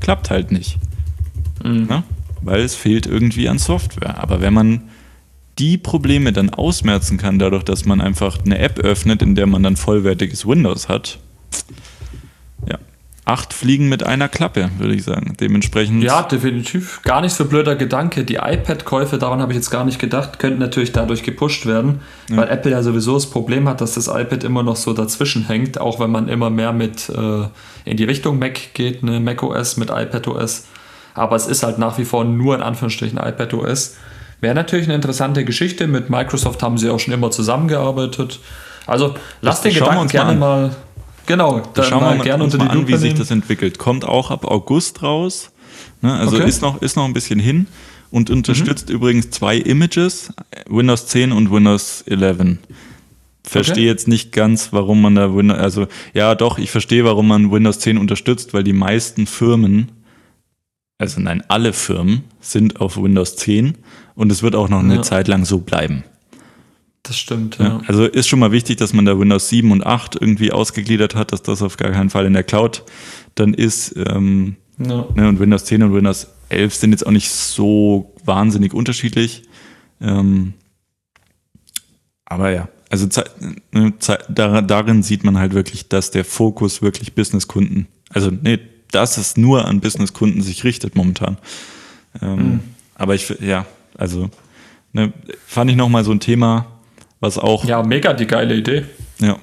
[0.00, 0.78] klappt halt nicht.
[1.62, 1.86] Mhm.
[1.86, 2.02] Ne?
[2.40, 4.18] Weil es fehlt irgendwie an Software.
[4.18, 4.82] Aber wenn man
[5.58, 9.62] die Probleme dann ausmerzen kann, dadurch, dass man einfach eine App öffnet, in der man
[9.62, 11.18] dann vollwertiges Windows hat,
[12.68, 12.78] ja,
[13.24, 15.36] acht Fliegen mit einer Klappe, würde ich sagen.
[15.38, 16.02] Dementsprechend.
[16.02, 17.00] Ja, definitiv.
[17.02, 18.24] Gar nicht so blöder Gedanke.
[18.24, 22.38] Die iPad-Käufe, daran habe ich jetzt gar nicht gedacht, könnten natürlich dadurch gepusht werden, ja.
[22.38, 25.80] weil Apple ja sowieso das Problem hat, dass das iPad immer noch so dazwischen hängt,
[25.80, 27.44] auch wenn man immer mehr mit äh,
[27.84, 30.66] in die Richtung Mac geht, ne, Mac OS mit iPad OS.
[31.14, 33.96] Aber es ist halt nach wie vor nur in Anführungsstrichen iPad OS.
[34.40, 35.86] Wäre natürlich eine interessante Geschichte.
[35.86, 38.40] Mit Microsoft haben sie auch schon immer zusammengearbeitet.
[38.86, 40.76] Also lasst den Gedanken gerne mal, mal
[41.26, 43.78] Genau, dann schauen wir mal gerne unter die an, wie sich das entwickelt.
[43.78, 45.52] Kommt auch ab August raus.
[46.00, 46.12] Ne?
[46.12, 46.48] Also okay.
[46.48, 47.66] ist, noch, ist noch ein bisschen hin
[48.10, 48.96] und unterstützt mhm.
[48.96, 50.32] übrigens zwei Images,
[50.68, 52.58] Windows 10 und Windows 11.
[53.44, 53.86] Verstehe okay.
[53.86, 57.80] jetzt nicht ganz, warum man da Windows, also ja doch, ich verstehe, warum man Windows
[57.80, 59.90] 10 unterstützt, weil die meisten Firmen,
[60.98, 63.78] also nein, alle Firmen sind auf Windows 10
[64.14, 65.02] und es wird auch noch eine ja.
[65.02, 66.04] Zeit lang so bleiben.
[67.02, 67.64] Das stimmt, ja.
[67.64, 67.80] ja.
[67.86, 71.32] Also ist schon mal wichtig, dass man da Windows 7 und 8 irgendwie ausgegliedert hat,
[71.32, 72.84] dass das auf gar keinen Fall in der Cloud
[73.34, 73.94] dann ist.
[73.96, 75.06] Ähm, ja.
[75.14, 79.42] ne, und Windows 10 und Windows 11 sind jetzt auch nicht so wahnsinnig unterschiedlich.
[80.00, 80.54] Ähm,
[82.24, 83.08] aber ja, also
[83.72, 83.94] ne,
[84.30, 88.58] darin sieht man halt wirklich, dass der Fokus wirklich Businesskunden, also nee,
[88.90, 91.38] dass es nur an Businesskunden sich richtet momentan.
[92.20, 92.60] Ähm, mhm.
[92.94, 94.30] Aber ich, ja, also
[94.92, 95.12] ne,
[95.46, 96.66] fand ich nochmal so ein Thema,
[97.22, 97.64] was auch.
[97.64, 98.84] Ja, mega die geile Idee.
[99.20, 99.38] Ja.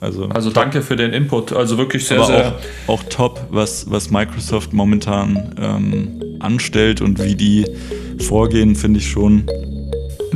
[0.00, 1.52] Also, also danke für den Input.
[1.52, 2.54] Also wirklich sehr, sehr.
[2.86, 7.64] Auch, auch, top, was, was Microsoft momentan ähm, anstellt und wie die
[8.26, 9.46] vorgehen, finde ich schon.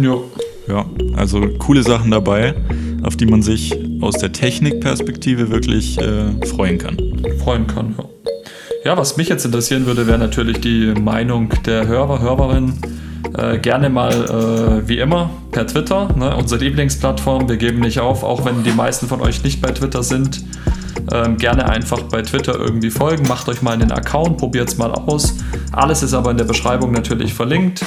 [0.00, 0.16] Ja.
[0.68, 0.84] Ja,
[1.16, 2.54] also coole Sachen dabei,
[3.02, 6.98] auf die man sich aus der Technikperspektive wirklich äh, freuen kann.
[7.42, 8.04] Freuen kann, ja.
[8.84, 12.80] Ja, was mich jetzt interessieren würde, wäre natürlich die Meinung der Hörer, Hörerinnen
[13.36, 17.48] äh, gerne mal äh, wie immer per Twitter, ne, unsere Lieblingsplattform.
[17.48, 20.44] Wir geben nicht auf, auch wenn die meisten von euch nicht bei Twitter sind.
[21.12, 23.26] Ähm, gerne einfach bei Twitter irgendwie folgen.
[23.26, 25.34] Macht euch mal einen Account, probiert es mal aus.
[25.72, 27.84] Alles ist aber in der Beschreibung natürlich verlinkt.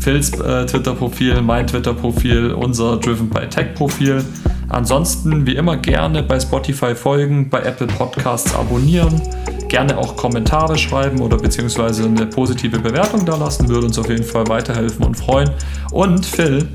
[0.00, 4.24] Phils äh, Twitter-Profil, mein Twitter-Profil, unser Driven by Tech-Profil.
[4.68, 9.20] Ansonsten wie immer gerne bei Spotify folgen, bei Apple Podcasts abonnieren
[9.68, 14.24] gerne auch Kommentare schreiben oder beziehungsweise eine positive Bewertung da lassen, würde uns auf jeden
[14.24, 15.50] Fall weiterhelfen und freuen.
[15.92, 16.66] Und Phil,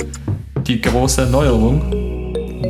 [0.67, 1.81] die große Neuerung,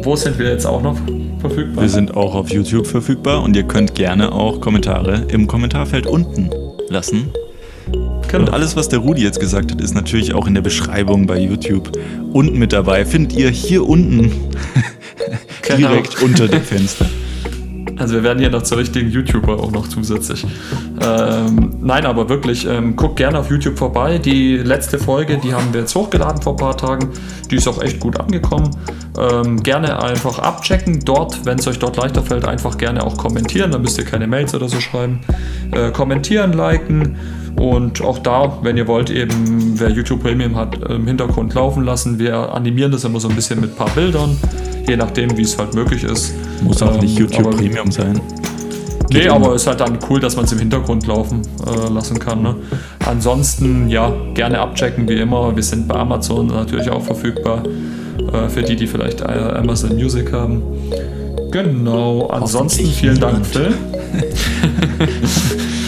[0.03, 0.97] wo sind wir jetzt auch noch
[1.39, 1.83] verfügbar?
[1.83, 6.49] Wir sind auch auf YouTube verfügbar und ihr könnt gerne auch Kommentare im Kommentarfeld unten
[6.89, 7.29] lassen.
[8.39, 11.39] Und alles, was der Rudi jetzt gesagt hat, ist natürlich auch in der Beschreibung bei
[11.39, 11.91] YouTube
[12.31, 13.05] unten mit dabei.
[13.05, 14.31] Findet ihr hier unten
[15.61, 15.89] genau.
[15.89, 16.25] direkt genau.
[16.25, 17.05] unter dem Fenster.
[17.97, 20.45] Also wir werden hier noch zu richtigen YouTuber auch noch zusätzlich.
[21.01, 24.17] Ähm, nein, aber wirklich, ähm, guckt gerne auf YouTube vorbei.
[24.17, 27.09] Die letzte Folge, die haben wir jetzt hochgeladen vor ein paar Tagen.
[27.51, 28.71] Die ist auch echt gut angekommen.
[29.17, 31.01] Ähm, gerne einfach abchecken.
[31.05, 33.71] Dort, wenn es euch dort leichter fällt, einfach gerne auch kommentieren.
[33.71, 35.19] Dann müsst ihr keine Mails oder so schreiben.
[35.71, 37.15] Äh, kommentieren, liken.
[37.55, 42.19] Und auch da, wenn ihr wollt, eben wer YouTube Premium hat, im Hintergrund laufen lassen.
[42.19, 44.37] Wir animieren das immer so ein bisschen mit ein paar Bildern
[44.87, 46.33] je nachdem, wie es halt möglich ist.
[46.61, 48.19] Muss auch ähm, nicht YouTube aber, Premium sein.
[49.09, 49.35] Geht nee, immer.
[49.35, 52.41] aber ist halt dann cool, dass man es im Hintergrund laufen äh, lassen kann.
[52.41, 52.55] Ne?
[53.05, 55.55] Ansonsten, ja, gerne abchecken wie immer.
[55.55, 57.63] Wir sind bei Amazon natürlich auch verfügbar.
[58.31, 60.61] Äh, für die, die vielleicht äh, Amazon Music haben.
[61.51, 62.27] Genau.
[62.27, 63.73] Ansonsten vielen Dank, Phil.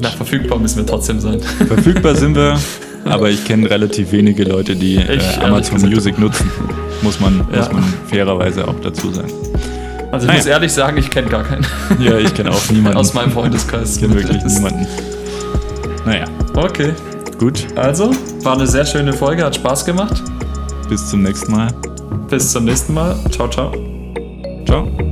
[0.00, 1.40] Na, verfügbar müssen wir trotzdem sein.
[1.40, 2.58] Verfügbar sind wir,
[3.04, 6.50] aber ich kenne relativ wenige Leute, die äh, Amazon Music nutzen.
[7.02, 7.58] Muss man, ja.
[7.58, 9.32] muss man fairerweise auch dazu sagen.
[10.10, 10.38] Also ich naja.
[10.38, 11.66] muss ehrlich sagen, ich kenne gar keinen.
[11.98, 12.98] Ja, ich kenne auch niemanden.
[12.98, 13.96] Aus meinem Freundeskreis.
[13.96, 14.86] Ich kenne wirklich niemanden.
[16.06, 16.24] Naja.
[16.54, 16.92] Okay.
[17.38, 17.66] Gut.
[17.74, 20.22] Also, war eine sehr schöne Folge, hat Spaß gemacht.
[20.88, 21.68] Bis zum nächsten Mal.
[22.30, 23.16] Bis zum nächsten Mal.
[23.30, 23.72] Ciao, ciao.
[24.66, 25.03] Ciao.